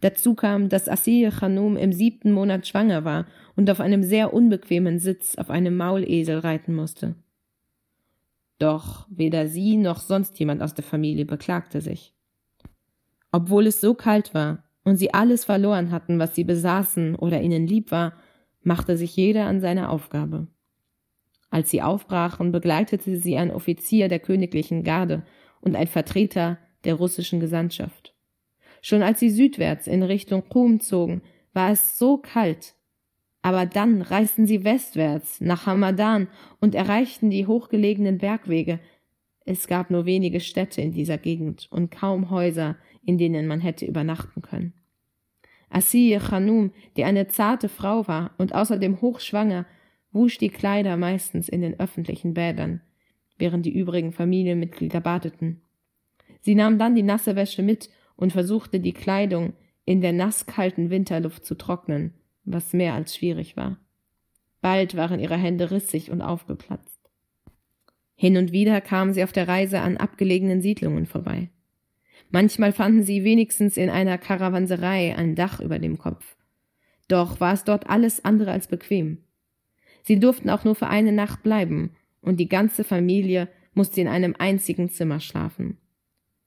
Dazu 0.00 0.34
kam, 0.34 0.68
dass 0.68 0.88
Asir 0.88 1.30
Khanum 1.30 1.76
im 1.76 1.92
siebten 1.92 2.32
Monat 2.32 2.66
schwanger 2.66 3.04
war 3.04 3.26
und 3.56 3.70
auf 3.70 3.80
einem 3.80 4.02
sehr 4.02 4.32
unbequemen 4.32 4.98
Sitz 4.98 5.36
auf 5.36 5.50
einem 5.50 5.76
Maulesel 5.76 6.38
reiten 6.38 6.74
musste. 6.74 7.16
Doch 8.58 9.06
weder 9.10 9.48
sie 9.48 9.76
noch 9.76 9.98
sonst 9.98 10.38
jemand 10.38 10.62
aus 10.62 10.74
der 10.74 10.84
Familie 10.84 11.24
beklagte 11.24 11.80
sich. 11.80 12.14
Obwohl 13.32 13.66
es 13.66 13.80
so 13.80 13.94
kalt 13.94 14.34
war 14.34 14.64
und 14.84 14.96
sie 14.96 15.12
alles 15.14 15.44
verloren 15.44 15.90
hatten, 15.90 16.18
was 16.18 16.34
sie 16.34 16.44
besaßen 16.44 17.14
oder 17.16 17.40
ihnen 17.40 17.66
lieb 17.66 17.90
war, 17.90 18.12
machte 18.62 18.96
sich 18.96 19.16
jeder 19.16 19.46
an 19.46 19.60
seine 19.60 19.88
Aufgabe. 19.88 20.46
Als 21.50 21.70
sie 21.70 21.82
aufbrachen, 21.82 22.52
begleitete 22.52 23.16
sie 23.16 23.36
ein 23.36 23.50
Offizier 23.50 24.08
der 24.08 24.20
königlichen 24.20 24.84
Garde 24.84 25.22
und 25.60 25.76
ein 25.76 25.86
Vertreter 25.86 26.58
der 26.84 26.94
russischen 26.94 27.40
Gesandtschaft. 27.40 28.11
Schon 28.82 29.02
als 29.02 29.20
sie 29.20 29.30
südwärts 29.30 29.86
in 29.86 30.02
Richtung 30.02 30.48
Qum 30.48 30.80
zogen, 30.80 31.22
war 31.54 31.70
es 31.70 31.98
so 31.98 32.18
kalt. 32.18 32.74
Aber 33.40 33.64
dann 33.64 34.02
reisten 34.02 34.46
sie 34.46 34.64
westwärts 34.64 35.40
nach 35.40 35.66
Hamadan 35.66 36.28
und 36.60 36.74
erreichten 36.74 37.30
die 37.30 37.46
hochgelegenen 37.46 38.18
Bergwege. 38.18 38.80
Es 39.44 39.66
gab 39.66 39.90
nur 39.90 40.04
wenige 40.04 40.40
Städte 40.40 40.80
in 40.80 40.92
dieser 40.92 41.16
Gegend 41.16 41.68
und 41.70 41.90
kaum 41.90 42.30
Häuser, 42.30 42.76
in 43.04 43.18
denen 43.18 43.46
man 43.46 43.60
hätte 43.60 43.86
übernachten 43.86 44.42
können. 44.42 44.74
Asiye 45.70 46.18
Khanum, 46.18 46.72
die 46.96 47.04
eine 47.04 47.28
zarte 47.28 47.68
Frau 47.68 48.06
war 48.06 48.32
und 48.36 48.54
außerdem 48.54 49.00
hochschwanger, 49.00 49.64
wusch 50.12 50.38
die 50.38 50.50
Kleider 50.50 50.96
meistens 50.96 51.48
in 51.48 51.62
den 51.62 51.80
öffentlichen 51.80 52.34
Bädern, 52.34 52.82
während 53.38 53.64
die 53.64 53.76
übrigen 53.76 54.12
Familienmitglieder 54.12 55.00
badeten. 55.00 55.62
Sie 56.40 56.54
nahm 56.54 56.78
dann 56.78 56.94
die 56.94 57.02
nasse 57.02 57.36
Wäsche 57.36 57.62
mit 57.62 57.88
und 58.16 58.32
versuchte 58.32 58.80
die 58.80 58.92
Kleidung 58.92 59.54
in 59.84 60.00
der 60.00 60.12
nasskalten 60.12 60.90
Winterluft 60.90 61.44
zu 61.44 61.54
trocknen, 61.56 62.14
was 62.44 62.72
mehr 62.72 62.94
als 62.94 63.16
schwierig 63.16 63.56
war. 63.56 63.78
Bald 64.60 64.96
waren 64.96 65.20
ihre 65.20 65.36
Hände 65.36 65.70
rissig 65.70 66.10
und 66.10 66.22
aufgeplatzt. 66.22 67.00
Hin 68.14 68.36
und 68.36 68.52
wieder 68.52 68.80
kamen 68.80 69.12
sie 69.12 69.24
auf 69.24 69.32
der 69.32 69.48
Reise 69.48 69.80
an 69.80 69.96
abgelegenen 69.96 70.62
Siedlungen 70.62 71.06
vorbei. 71.06 71.50
Manchmal 72.30 72.72
fanden 72.72 73.02
sie 73.02 73.24
wenigstens 73.24 73.76
in 73.76 73.90
einer 73.90 74.16
Karawanserei 74.16 75.16
ein 75.16 75.34
Dach 75.34 75.60
über 75.60 75.78
dem 75.78 75.98
Kopf. 75.98 76.36
Doch 77.08 77.40
war 77.40 77.52
es 77.52 77.64
dort 77.64 77.90
alles 77.90 78.24
andere 78.24 78.52
als 78.52 78.68
bequem. 78.68 79.18
Sie 80.02 80.18
durften 80.18 80.50
auch 80.50 80.64
nur 80.64 80.74
für 80.74 80.86
eine 80.86 81.12
Nacht 81.12 81.42
bleiben, 81.42 81.90
und 82.20 82.38
die 82.38 82.48
ganze 82.48 82.84
Familie 82.84 83.48
musste 83.74 84.00
in 84.00 84.08
einem 84.08 84.36
einzigen 84.38 84.88
Zimmer 84.88 85.20
schlafen. 85.20 85.78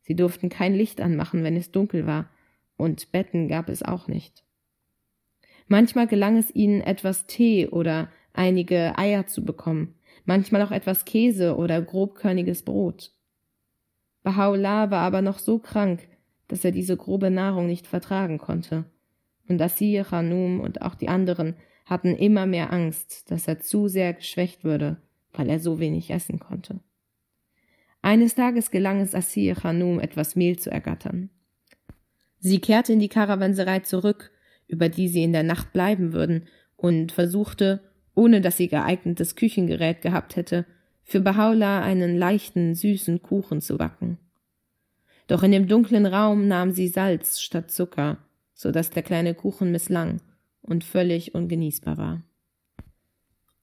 Sie 0.05 0.15
durften 0.15 0.49
kein 0.49 0.75
Licht 0.75 1.01
anmachen, 1.01 1.43
wenn 1.43 1.55
es 1.55 1.71
dunkel 1.71 2.05
war, 2.05 2.29
und 2.77 3.11
Betten 3.11 3.47
gab 3.47 3.69
es 3.69 3.81
auch 3.81 4.07
nicht. 4.07 4.43
Manchmal 5.67 6.05
gelang 6.05 6.37
es 6.37 6.53
ihnen, 6.53 6.81
etwas 6.81 7.25
Tee 7.25 7.67
oder 7.67 8.09
einige 8.33 8.97
Eier 8.97 9.25
zu 9.25 9.43
bekommen, 9.43 9.95
manchmal 10.25 10.61
auch 10.61 10.71
etwas 10.71 11.05
Käse 11.05 11.55
oder 11.57 11.81
grobkörniges 11.81 12.61
Brot. 12.61 13.13
Baha'u'llah 14.23 14.91
war 14.91 15.01
aber 15.01 15.21
noch 15.21 15.39
so 15.39 15.57
krank, 15.57 16.07
dass 16.47 16.63
er 16.63 16.71
diese 16.71 16.97
grobe 16.97 17.31
Nahrung 17.31 17.65
nicht 17.65 17.87
vertragen 17.87 18.37
konnte. 18.37 18.85
Und 19.47 19.61
Asir, 19.61 20.03
Khanum 20.03 20.59
und 20.59 20.83
auch 20.83 20.95
die 20.95 21.07
anderen 21.07 21.55
hatten 21.85 22.15
immer 22.15 22.45
mehr 22.45 22.71
Angst, 22.71 23.31
dass 23.31 23.47
er 23.47 23.59
zu 23.59 23.87
sehr 23.87 24.13
geschwächt 24.13 24.63
würde, 24.63 24.97
weil 25.33 25.49
er 25.49 25.59
so 25.59 25.79
wenig 25.79 26.11
essen 26.11 26.39
konnte. 26.39 26.79
Eines 28.05 28.35
Tages 28.35 28.69
gelang 28.69 29.01
es 29.01 29.15
Asir 29.15 29.55
Khanum, 29.55 29.99
etwas 29.99 30.35
Mehl 30.35 30.59
zu 30.59 30.69
ergattern. 30.69 31.31
Sie 32.37 32.59
kehrte 32.59 32.93
in 32.93 32.99
die 32.99 33.09
Karawanserei 33.09 33.79
zurück, 33.79 34.29
über 34.67 34.89
die 34.89 35.07
sie 35.07 35.23
in 35.23 35.33
der 35.33 35.41
Nacht 35.41 35.73
bleiben 35.73 36.13
würden, 36.13 36.45
und 36.75 37.11
versuchte, 37.11 37.81
ohne 38.13 38.41
dass 38.41 38.57
sie 38.57 38.67
geeignetes 38.67 39.35
Küchengerät 39.35 40.03
gehabt 40.03 40.35
hätte, 40.35 40.67
für 41.01 41.19
Bahaula 41.19 41.81
einen 41.81 42.15
leichten, 42.15 42.75
süßen 42.75 43.23
Kuchen 43.23 43.59
zu 43.59 43.75
backen. 43.75 44.19
Doch 45.25 45.41
in 45.41 45.51
dem 45.51 45.67
dunklen 45.67 46.05
Raum 46.05 46.47
nahm 46.47 46.73
sie 46.73 46.89
Salz 46.89 47.39
statt 47.39 47.71
Zucker, 47.71 48.19
so 48.53 48.69
dass 48.69 48.91
der 48.91 49.01
kleine 49.01 49.33
Kuchen 49.33 49.71
misslang 49.71 50.21
und 50.61 50.83
völlig 50.83 51.33
ungenießbar 51.33 51.97
war. 51.97 52.21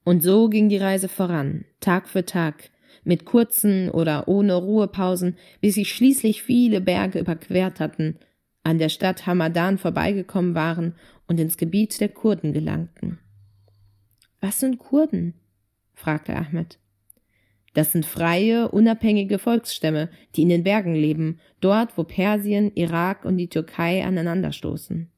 Und 0.03 0.25
so 0.25 0.49
ging 0.49 0.69
die 0.69 0.79
Reise 0.79 1.07
voran, 1.07 1.65
Tag 1.79 2.09
für 2.09 2.25
Tag, 2.25 2.73
mit 3.05 3.25
kurzen 3.25 3.91
oder 3.91 4.29
ohne 4.29 4.55
Ruhepausen, 4.55 5.37
bis 5.61 5.75
sie 5.75 5.85
schließlich 5.85 6.43
viele 6.43 6.81
Berge 6.81 7.19
überquert 7.19 7.81
hatten, 7.81 8.19
an 8.62 8.79
der 8.79 8.88
Stadt 8.88 9.27
Hamadan 9.27 9.79
vorbeigekommen 9.79 10.55
waren 10.55 10.95
und 11.27 11.41
ins 11.41 11.57
Gebiet 11.57 12.01
der 12.01 12.09
Kurden 12.09 12.53
gelangten. 12.53 13.19
Was 14.41 14.61
sind 14.61 14.79
Kurden? 14.79 15.35
fragte 15.95 16.35
Ahmed. 16.35 16.79
Das 17.75 17.93
sind 17.93 18.05
freie, 18.05 18.69
unabhängige 18.69 19.38
Volksstämme, 19.38 20.11
die 20.35 20.43
in 20.43 20.51
den 20.51 20.62
Bergen 20.62 20.95
leben, 20.95 21.38
dort, 21.61 21.97
wo 21.97 22.05
Persien, 22.05 22.71
Irak 22.75 23.25
und 23.25 23.38
die 23.38 23.49
Türkei 23.49 24.05
aneinanderstoßen. 24.05 25.11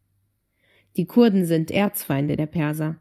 Die 0.96 1.06
Kurden 1.06 1.44
sind 1.46 1.72
Erzfeinde 1.72 2.36
der 2.36 2.46
Perser. 2.46 3.00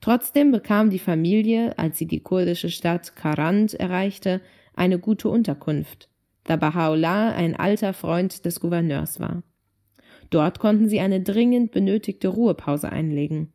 Trotzdem 0.00 0.52
bekam 0.52 0.90
die 0.90 0.98
Familie, 0.98 1.76
als 1.78 1.98
sie 1.98 2.06
die 2.06 2.20
kurdische 2.20 2.70
Stadt 2.70 3.16
Karand 3.16 3.74
erreichte, 3.74 4.40
eine 4.74 4.98
gute 4.98 5.28
Unterkunft, 5.28 6.08
da 6.44 6.54
Baha'u'llah 6.54 7.34
ein 7.34 7.56
alter 7.56 7.92
Freund 7.92 8.44
des 8.44 8.60
Gouverneurs 8.60 9.18
war. 9.18 9.42
Dort 10.30 10.60
konnten 10.60 10.88
sie 10.88 11.00
eine 11.00 11.20
dringend 11.20 11.72
benötigte 11.72 12.28
Ruhepause 12.28 12.90
einlegen. 12.90 13.52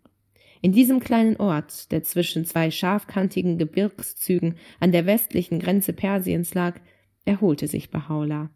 In 0.61 0.71
diesem 0.71 0.99
kleinen 0.99 1.37
Ort, 1.37 1.91
der 1.91 2.03
zwischen 2.03 2.45
zwei 2.45 2.71
scharfkantigen 2.71 3.57
Gebirgszügen 3.57 4.55
an 4.79 4.91
der 4.91 5.05
westlichen 5.05 5.59
Grenze 5.59 5.93
Persiens 5.93 6.53
lag, 6.53 6.79
erholte 7.25 7.67
sich 7.67 7.87
Bahá'u'lláh. 7.87 8.49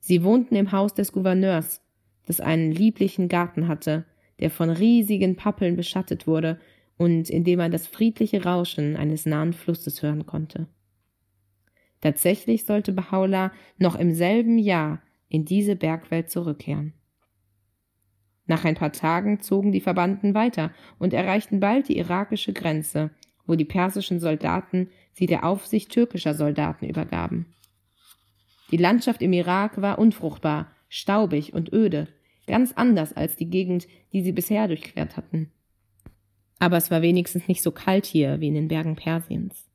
Sie 0.00 0.22
wohnten 0.22 0.54
im 0.54 0.70
Haus 0.70 0.94
des 0.94 1.12
Gouverneurs, 1.12 1.80
das 2.26 2.40
einen 2.40 2.72
lieblichen 2.72 3.28
Garten 3.28 3.68
hatte, 3.68 4.04
der 4.40 4.50
von 4.50 4.70
riesigen 4.70 5.36
Pappeln 5.36 5.76
beschattet 5.76 6.26
wurde 6.26 6.58
und 6.96 7.30
in 7.30 7.44
dem 7.44 7.58
man 7.58 7.72
das 7.72 7.86
friedliche 7.86 8.44
Rauschen 8.44 8.96
eines 8.96 9.26
nahen 9.26 9.52
Flusses 9.52 10.02
hören 10.02 10.26
konnte. 10.26 10.68
Tatsächlich 12.00 12.66
sollte 12.66 12.92
Bahá'u'lláh 12.92 13.50
noch 13.78 13.96
im 13.96 14.14
selben 14.14 14.58
Jahr 14.58 15.02
in 15.28 15.44
diese 15.44 15.74
Bergwelt 15.74 16.30
zurückkehren. 16.30 16.92
Nach 18.46 18.64
ein 18.64 18.74
paar 18.74 18.92
Tagen 18.92 19.40
zogen 19.40 19.72
die 19.72 19.80
Verbannten 19.80 20.34
weiter 20.34 20.70
und 20.98 21.14
erreichten 21.14 21.60
bald 21.60 21.88
die 21.88 21.96
irakische 21.96 22.52
Grenze, 22.52 23.10
wo 23.46 23.54
die 23.54 23.64
persischen 23.64 24.20
Soldaten 24.20 24.90
sie 25.12 25.26
der 25.26 25.44
Aufsicht 25.44 25.90
türkischer 25.90 26.34
Soldaten 26.34 26.86
übergaben. 26.86 27.46
Die 28.70 28.76
Landschaft 28.76 29.22
im 29.22 29.32
Irak 29.32 29.80
war 29.80 29.98
unfruchtbar, 29.98 30.70
staubig 30.88 31.54
und 31.54 31.72
öde, 31.72 32.08
ganz 32.46 32.72
anders 32.72 33.12
als 33.12 33.36
die 33.36 33.48
Gegend, 33.48 33.86
die 34.12 34.22
sie 34.22 34.32
bisher 34.32 34.68
durchquert 34.68 35.16
hatten. 35.16 35.50
Aber 36.58 36.76
es 36.76 36.90
war 36.90 37.02
wenigstens 37.02 37.48
nicht 37.48 37.62
so 37.62 37.70
kalt 37.72 38.06
hier 38.06 38.40
wie 38.40 38.48
in 38.48 38.54
den 38.54 38.68
Bergen 38.68 38.96
Persiens. 38.96 39.68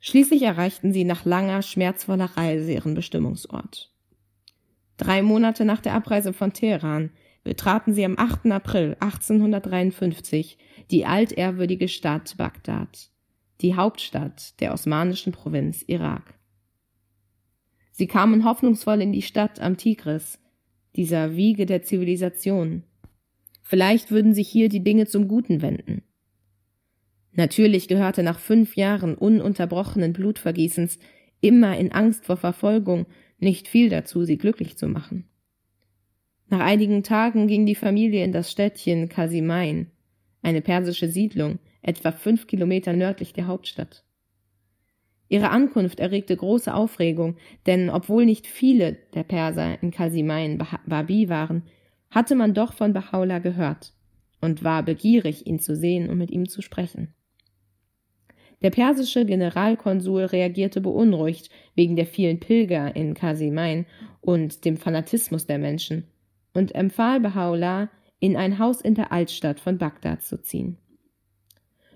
Schließlich 0.00 0.42
erreichten 0.42 0.92
sie 0.92 1.04
nach 1.04 1.24
langer, 1.24 1.62
schmerzvoller 1.62 2.36
Reise 2.36 2.72
ihren 2.72 2.94
Bestimmungsort. 2.94 3.92
Drei 4.96 5.22
Monate 5.22 5.64
nach 5.64 5.80
der 5.80 5.94
Abreise 5.94 6.32
von 6.32 6.52
Teheran 6.52 7.10
betraten 7.44 7.94
sie 7.94 8.04
am 8.04 8.18
8. 8.18 8.46
April 8.46 8.96
1853 9.00 10.58
die 10.90 11.06
altehrwürdige 11.06 11.88
Stadt 11.88 12.36
Bagdad, 12.36 13.10
die 13.60 13.74
Hauptstadt 13.74 14.60
der 14.60 14.72
osmanischen 14.72 15.32
Provinz 15.32 15.82
Irak. 15.86 16.34
Sie 17.92 18.06
kamen 18.06 18.44
hoffnungsvoll 18.44 19.00
in 19.00 19.12
die 19.12 19.22
Stadt 19.22 19.60
am 19.60 19.76
Tigris, 19.76 20.38
dieser 20.96 21.36
Wiege 21.36 21.66
der 21.66 21.82
Zivilisation. 21.82 22.82
Vielleicht 23.68 24.12
würden 24.12 24.32
sich 24.32 24.48
hier 24.48 24.68
die 24.68 24.84
Dinge 24.84 25.06
zum 25.06 25.26
Guten 25.26 25.60
wenden. 25.60 26.04
Natürlich 27.32 27.88
gehörte 27.88 28.22
nach 28.22 28.38
fünf 28.38 28.76
Jahren 28.76 29.16
ununterbrochenen 29.16 30.12
Blutvergießens 30.12 31.00
immer 31.40 31.76
in 31.76 31.90
Angst 31.90 32.26
vor 32.26 32.36
Verfolgung 32.36 33.06
nicht 33.40 33.66
viel 33.66 33.88
dazu, 33.88 34.22
sie 34.22 34.38
glücklich 34.38 34.78
zu 34.78 34.86
machen. 34.86 35.28
Nach 36.48 36.60
einigen 36.60 37.02
Tagen 37.02 37.48
ging 37.48 37.66
die 37.66 37.74
Familie 37.74 38.22
in 38.22 38.30
das 38.30 38.52
Städtchen 38.52 39.08
Kasimain, 39.08 39.90
eine 40.42 40.60
persische 40.60 41.08
Siedlung, 41.08 41.58
etwa 41.82 42.12
fünf 42.12 42.46
Kilometer 42.46 42.92
nördlich 42.92 43.32
der 43.32 43.48
Hauptstadt. 43.48 44.04
Ihre 45.28 45.50
Ankunft 45.50 45.98
erregte 45.98 46.36
große 46.36 46.72
Aufregung, 46.72 47.36
denn 47.66 47.90
obwohl 47.90 48.26
nicht 48.26 48.46
viele 48.46 48.96
der 49.14 49.24
Perser 49.24 49.82
in 49.82 49.90
Kasimain 49.90 50.64
Babi 50.86 51.28
waren, 51.28 51.64
hatte 52.16 52.34
man 52.34 52.54
doch 52.54 52.72
von 52.72 52.94
Bahá'u'lláh 52.94 53.40
gehört 53.40 53.92
und 54.40 54.64
war 54.64 54.82
begierig, 54.82 55.46
ihn 55.46 55.58
zu 55.58 55.76
sehen 55.76 56.08
und 56.08 56.16
mit 56.16 56.30
ihm 56.30 56.48
zu 56.48 56.62
sprechen. 56.62 57.12
Der 58.62 58.70
persische 58.70 59.26
Generalkonsul 59.26 60.22
reagierte 60.22 60.80
beunruhigt 60.80 61.50
wegen 61.74 61.94
der 61.94 62.06
vielen 62.06 62.40
Pilger 62.40 62.96
in 62.96 63.12
Kasimain 63.12 63.84
und 64.22 64.64
dem 64.64 64.78
Fanatismus 64.78 65.44
der 65.44 65.58
Menschen 65.58 66.04
und 66.54 66.74
empfahl 66.74 67.18
Bahá'u'lláh, 67.18 67.90
in 68.18 68.34
ein 68.34 68.58
Haus 68.58 68.80
in 68.80 68.94
der 68.94 69.12
Altstadt 69.12 69.60
von 69.60 69.76
Bagdad 69.76 70.22
zu 70.22 70.40
ziehen. 70.40 70.78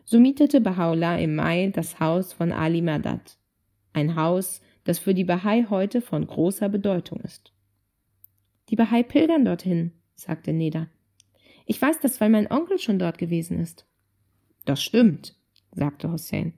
So 0.04 0.20
mietete 0.20 0.58
Bahá'u'lláh 0.58 1.16
im 1.16 1.34
Mai 1.34 1.70
das 1.74 1.98
Haus 1.98 2.34
von 2.34 2.52
Ali 2.52 2.82
Madad, 2.82 3.38
ein 3.94 4.16
Haus, 4.16 4.60
das 4.84 4.98
für 4.98 5.14
die 5.14 5.24
Bahai 5.24 5.64
heute 5.70 6.02
von 6.02 6.26
großer 6.26 6.68
Bedeutung 6.68 7.20
ist. 7.20 7.54
Die 8.68 8.76
Bahai 8.76 9.02
pilgern 9.02 9.46
dorthin, 9.46 9.92
sagte 10.20 10.52
Neda. 10.52 10.88
Ich 11.66 11.80
weiß 11.80 12.00
das, 12.00 12.20
weil 12.20 12.30
mein 12.30 12.50
Onkel 12.50 12.78
schon 12.78 12.98
dort 12.98 13.18
gewesen 13.18 13.58
ist. 13.58 13.86
Das 14.64 14.82
stimmt, 14.82 15.36
sagte 15.72 16.10
Hussein. 16.10 16.54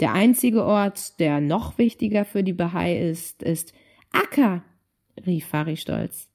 Der 0.00 0.12
einzige 0.12 0.64
Ort, 0.64 1.18
der 1.20 1.40
noch 1.40 1.78
wichtiger 1.78 2.24
für 2.24 2.42
die 2.42 2.52
Bahai 2.52 2.98
ist, 2.98 3.42
ist 3.42 3.72
Akka, 4.12 4.64
rief 5.26 5.46
Fari 5.46 5.76
stolz. 5.76 6.28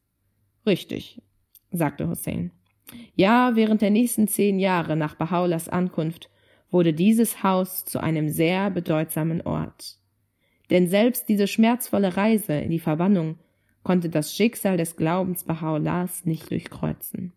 Richtig, 0.65 1.21
sagte 1.71 2.07
Hussein. 2.07 2.51
Ja, 3.15 3.55
während 3.55 3.81
der 3.81 3.91
nächsten 3.91 4.27
zehn 4.27 4.60
Jahre 4.60 4.95
nach 4.95 5.15
Bahaulas 5.15 5.69
Ankunft 5.69 6.29
wurde 6.69 6.93
dieses 6.93 7.43
Haus 7.43 7.86
zu 7.86 7.99
einem 7.99 8.29
sehr 8.29 8.69
bedeutsamen 8.71 9.41
Ort. 9.41 9.97
Denn 10.69 10.88
selbst 10.88 11.27
diese 11.27 11.47
schmerzvolle 11.47 12.15
Reise 12.17 12.53
in 12.53 12.71
die 12.71 12.79
Verbannung 12.79 13.38
konnte 13.83 14.09
das 14.09 14.35
Schicksal 14.35 14.77
des 14.77 14.95
Glaubens 14.95 15.45
Baha'u'llahs 15.45 16.25
nicht 16.25 16.49
durchkreuzen. 16.51 17.33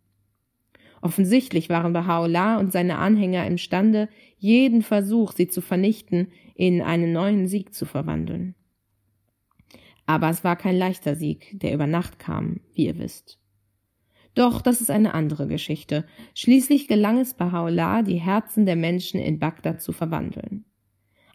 Offensichtlich 1.01 1.69
waren 1.69 1.95
Baha'u'llah 1.95 2.59
und 2.59 2.73
seine 2.73 2.99
Anhänger 2.99 3.47
imstande, 3.47 4.09
jeden 4.39 4.83
Versuch, 4.83 5.33
sie 5.33 5.49
zu 5.49 5.61
vernichten, 5.61 6.29
in 6.55 6.81
einen 6.81 7.13
neuen 7.13 7.47
Sieg 7.47 7.75
zu 7.75 7.85
verwandeln. 7.85 8.55
Aber 10.07 10.29
es 10.29 10.45
war 10.45 10.57
kein 10.57 10.77
leichter 10.77 11.15
Sieg, 11.15 11.59
der 11.61 11.75
über 11.75 11.87
Nacht 11.87 12.19
kam, 12.19 12.61
wie 12.73 12.87
ihr 12.87 12.99
wisst. 12.99 13.39
Doch 14.35 14.61
das 14.63 14.81
ist 14.81 14.91
eine 14.91 15.15
andere 15.15 15.47
Geschichte. 15.47 16.07
Schließlich 16.35 16.89
gelang 16.89 17.19
es 17.19 17.39
Baha'u'llah, 17.39 18.03
die 18.03 18.21
Herzen 18.21 18.67
der 18.67 18.77
Menschen 18.77 19.21
in 19.21 19.39
Bagdad 19.39 19.81
zu 19.81 19.93
verwandeln. 19.93 20.65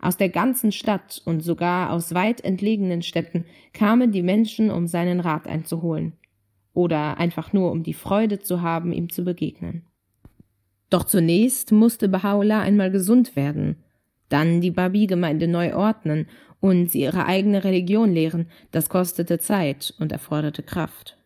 Aus 0.02 0.18
der 0.18 0.30
ganzen 0.30 0.72
Stadt 0.72 1.22
und 1.26 1.42
sogar 1.42 1.92
aus 1.92 2.14
weit 2.14 2.42
entlegenen 2.42 3.02
Städten 3.02 3.46
kamen 3.74 4.12
die 4.12 4.24
Menschen, 4.24 4.72
um 4.72 4.88
seinen 4.88 5.20
Rat 5.20 5.48
einzuholen 5.48 6.14
oder 6.74 7.18
einfach 7.18 7.52
nur 7.52 7.72
um 7.72 7.84
die 7.84 7.94
Freude 7.94 8.40
zu 8.40 8.62
haben, 8.62 8.94
ihm 8.94 9.10
zu 9.10 9.24
begegnen. 9.24 9.86
Doch 10.90 11.04
zunächst 11.04 11.72
musste 11.72 12.08
Baha'u'llah 12.08 12.62
einmal 12.62 12.92
gesund 12.92 13.36
werden, 13.36 13.84
dann 14.30 14.62
die 14.62 14.72
Babi-Gemeinde 14.72 15.48
neu 15.48 15.76
ordnen 15.76 16.28
und 16.62 16.90
sie 16.90 17.02
ihre 17.02 17.26
eigene 17.26 17.64
Religion 17.64 18.14
lehren, 18.14 18.50
das 18.72 18.90
kostete 18.90 19.40
Zeit 19.40 19.94
und 20.00 20.12
erforderte 20.12 20.64
Kraft. 20.64 21.18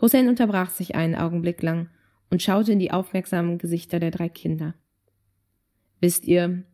Hussein 0.00 0.28
unterbrach 0.28 0.70
sich 0.70 0.94
einen 0.94 1.14
Augenblick 1.14 1.62
lang 1.62 1.88
und 2.30 2.42
schaute 2.42 2.72
in 2.72 2.78
die 2.78 2.92
aufmerksamen 2.92 3.58
Gesichter 3.58 3.98
der 3.98 4.10
drei 4.10 4.28
Kinder. 4.28 4.74
Wisst 6.00 6.24
ihr, 6.26 6.64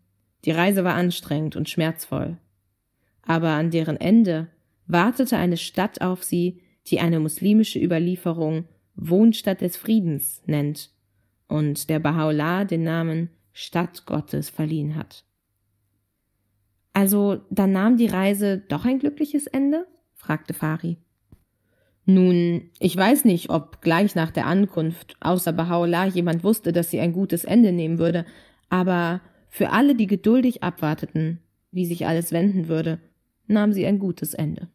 die 0.46 0.52
Reise 0.52 0.84
war 0.84 0.94
anstrengend 0.94 1.56
und 1.56 1.68
schmerzvoll. 1.68 2.38
Aber 3.22 3.50
an 3.50 3.70
deren 3.70 3.96
Ende 3.96 4.48
wartete 4.86 5.36
eine 5.36 5.56
Stadt 5.56 6.00
auf 6.00 6.22
sie, 6.22 6.62
die 6.86 7.00
eine 7.00 7.18
muslimische 7.18 7.80
Überlieferung 7.80 8.66
Wohnstadt 8.94 9.60
des 9.60 9.76
Friedens 9.76 10.42
nennt 10.46 10.90
und 11.48 11.90
der 11.90 12.00
Baha'u'llah 12.00 12.64
den 12.64 12.84
Namen 12.84 13.30
Stadt 13.52 14.06
Gottes 14.06 14.48
verliehen 14.48 14.94
hat. 14.94 15.24
Also, 16.92 17.42
dann 17.50 17.72
nahm 17.72 17.96
die 17.96 18.06
Reise 18.06 18.58
doch 18.58 18.84
ein 18.84 18.98
glückliches 18.98 19.46
Ende? 19.46 19.86
fragte 20.14 20.54
Fari. 20.54 20.96
Nun, 22.06 22.70
ich 22.78 22.96
weiß 22.96 23.24
nicht, 23.24 23.50
ob 23.50 23.82
gleich 23.82 24.14
nach 24.14 24.30
der 24.30 24.46
Ankunft 24.46 25.16
außer 25.20 25.50
Baha'u'llah 25.50 26.06
jemand 26.06 26.44
wusste, 26.44 26.72
dass 26.72 26.90
sie 26.90 27.00
ein 27.00 27.12
gutes 27.12 27.44
Ende 27.44 27.72
nehmen 27.72 27.98
würde, 27.98 28.24
aber 28.70 29.20
für 29.56 29.70
alle, 29.70 29.94
die 29.94 30.06
geduldig 30.06 30.62
abwarteten, 30.62 31.40
wie 31.70 31.86
sich 31.86 32.06
alles 32.06 32.30
wenden 32.30 32.68
würde, 32.68 33.00
nahm 33.46 33.72
sie 33.72 33.86
ein 33.86 33.98
gutes 33.98 34.34
Ende. 34.34 34.68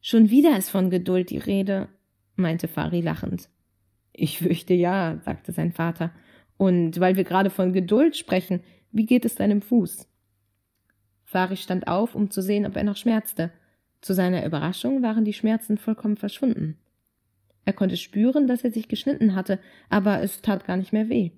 Schon 0.00 0.30
wieder 0.30 0.56
ist 0.56 0.70
von 0.70 0.88
Geduld 0.88 1.28
die 1.28 1.36
Rede, 1.36 1.90
meinte 2.36 2.68
Fari 2.68 3.02
lachend. 3.02 3.50
Ich 4.14 4.38
fürchte 4.38 4.72
ja, 4.72 5.20
sagte 5.26 5.52
sein 5.52 5.72
Vater. 5.72 6.10
Und 6.56 6.98
weil 7.00 7.16
wir 7.16 7.24
gerade 7.24 7.50
von 7.50 7.74
Geduld 7.74 8.16
sprechen, 8.16 8.62
wie 8.92 9.04
geht 9.04 9.26
es 9.26 9.34
deinem 9.34 9.60
Fuß? 9.60 10.08
Fari 11.24 11.58
stand 11.58 11.86
auf, 11.86 12.14
um 12.14 12.30
zu 12.30 12.40
sehen, 12.40 12.64
ob 12.64 12.74
er 12.76 12.84
noch 12.84 12.96
schmerzte. 12.96 13.52
Zu 14.00 14.14
seiner 14.14 14.46
Überraschung 14.46 15.02
waren 15.02 15.26
die 15.26 15.34
Schmerzen 15.34 15.76
vollkommen 15.76 16.16
verschwunden. 16.16 16.78
Er 17.66 17.74
konnte 17.74 17.98
spüren, 17.98 18.46
dass 18.46 18.64
er 18.64 18.70
sich 18.70 18.88
geschnitten 18.88 19.34
hatte, 19.34 19.58
aber 19.90 20.22
es 20.22 20.40
tat 20.40 20.64
gar 20.64 20.78
nicht 20.78 20.94
mehr 20.94 21.10
weh. 21.10 21.32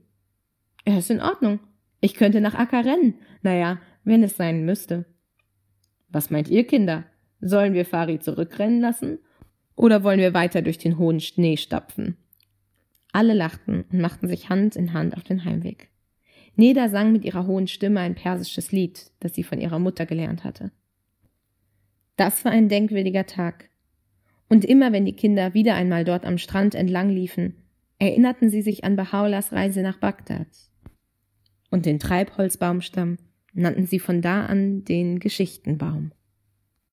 Er 0.85 0.99
ist 0.99 1.11
in 1.11 1.21
Ordnung. 1.21 1.59
Ich 2.01 2.15
könnte 2.15 2.41
nach 2.41 2.55
Acker 2.55 2.85
rennen. 2.85 3.15
Naja, 3.43 3.81
wenn 4.05 4.23
es 4.23 4.37
sein 4.37 4.65
müsste. 4.65 5.05
Was 6.09 6.31
meint 6.31 6.49
ihr, 6.49 6.67
Kinder? 6.67 7.05
Sollen 7.41 7.75
wir 7.75 7.85
Fari 7.85 8.19
zurückrennen 8.19 8.81
lassen? 8.81 9.19
Oder 9.75 10.03
wollen 10.03 10.21
wir 10.21 10.35
weiter 10.35 10.63
durch 10.63 10.79
den 10.79 10.99
hohen 10.99 11.21
Schnee 11.21 11.57
stapfen? 11.57 12.17
Alle 13.13 13.35
lachten 13.35 13.85
und 13.91 14.01
machten 14.01 14.29
sich 14.29 14.49
Hand 14.49 14.77
in 14.77 14.93
Hand 14.93 15.17
auf 15.17 15.23
den 15.23 15.45
Heimweg. 15.45 15.91
Neda 16.55 16.89
sang 16.89 17.13
mit 17.13 17.25
ihrer 17.25 17.47
hohen 17.47 17.67
Stimme 17.67 18.01
ein 18.01 18.15
persisches 18.15 18.73
Lied, 18.73 19.11
das 19.21 19.35
sie 19.35 19.43
von 19.43 19.61
ihrer 19.61 19.79
Mutter 19.79 20.07
gelernt 20.07 20.45
hatte. 20.45 20.73
Das 22.17 22.45
war 22.45 22.53
ein 22.53 22.69
denkwürdiger 22.69 23.27
Tag. 23.27 23.69
Und 24.49 24.65
immer 24.65 24.93
wenn 24.93 25.05
die 25.05 25.17
Kinder 25.17 25.53
wieder 25.55 25.75
einmal 25.75 26.05
dort 26.05 26.25
am 26.25 26.39
Strand 26.39 26.75
entlang 26.75 27.11
liefen, 27.11 27.57
erinnerten 27.99 28.49
sie 28.49 28.63
sich 28.63 28.85
an 28.85 28.97
Bahaulas 28.97 29.53
Reise 29.53 29.83
nach 29.83 29.99
Bagdad. 29.99 30.49
Und 31.71 31.87
den 31.87 31.99
Treibholzbaumstamm 31.99 33.17
nannten 33.53 33.87
sie 33.87 33.99
von 33.99 34.23
da 34.23 34.47
an 34.47 34.85
den 34.85 35.19
Geschichtenbaum. 35.19 36.13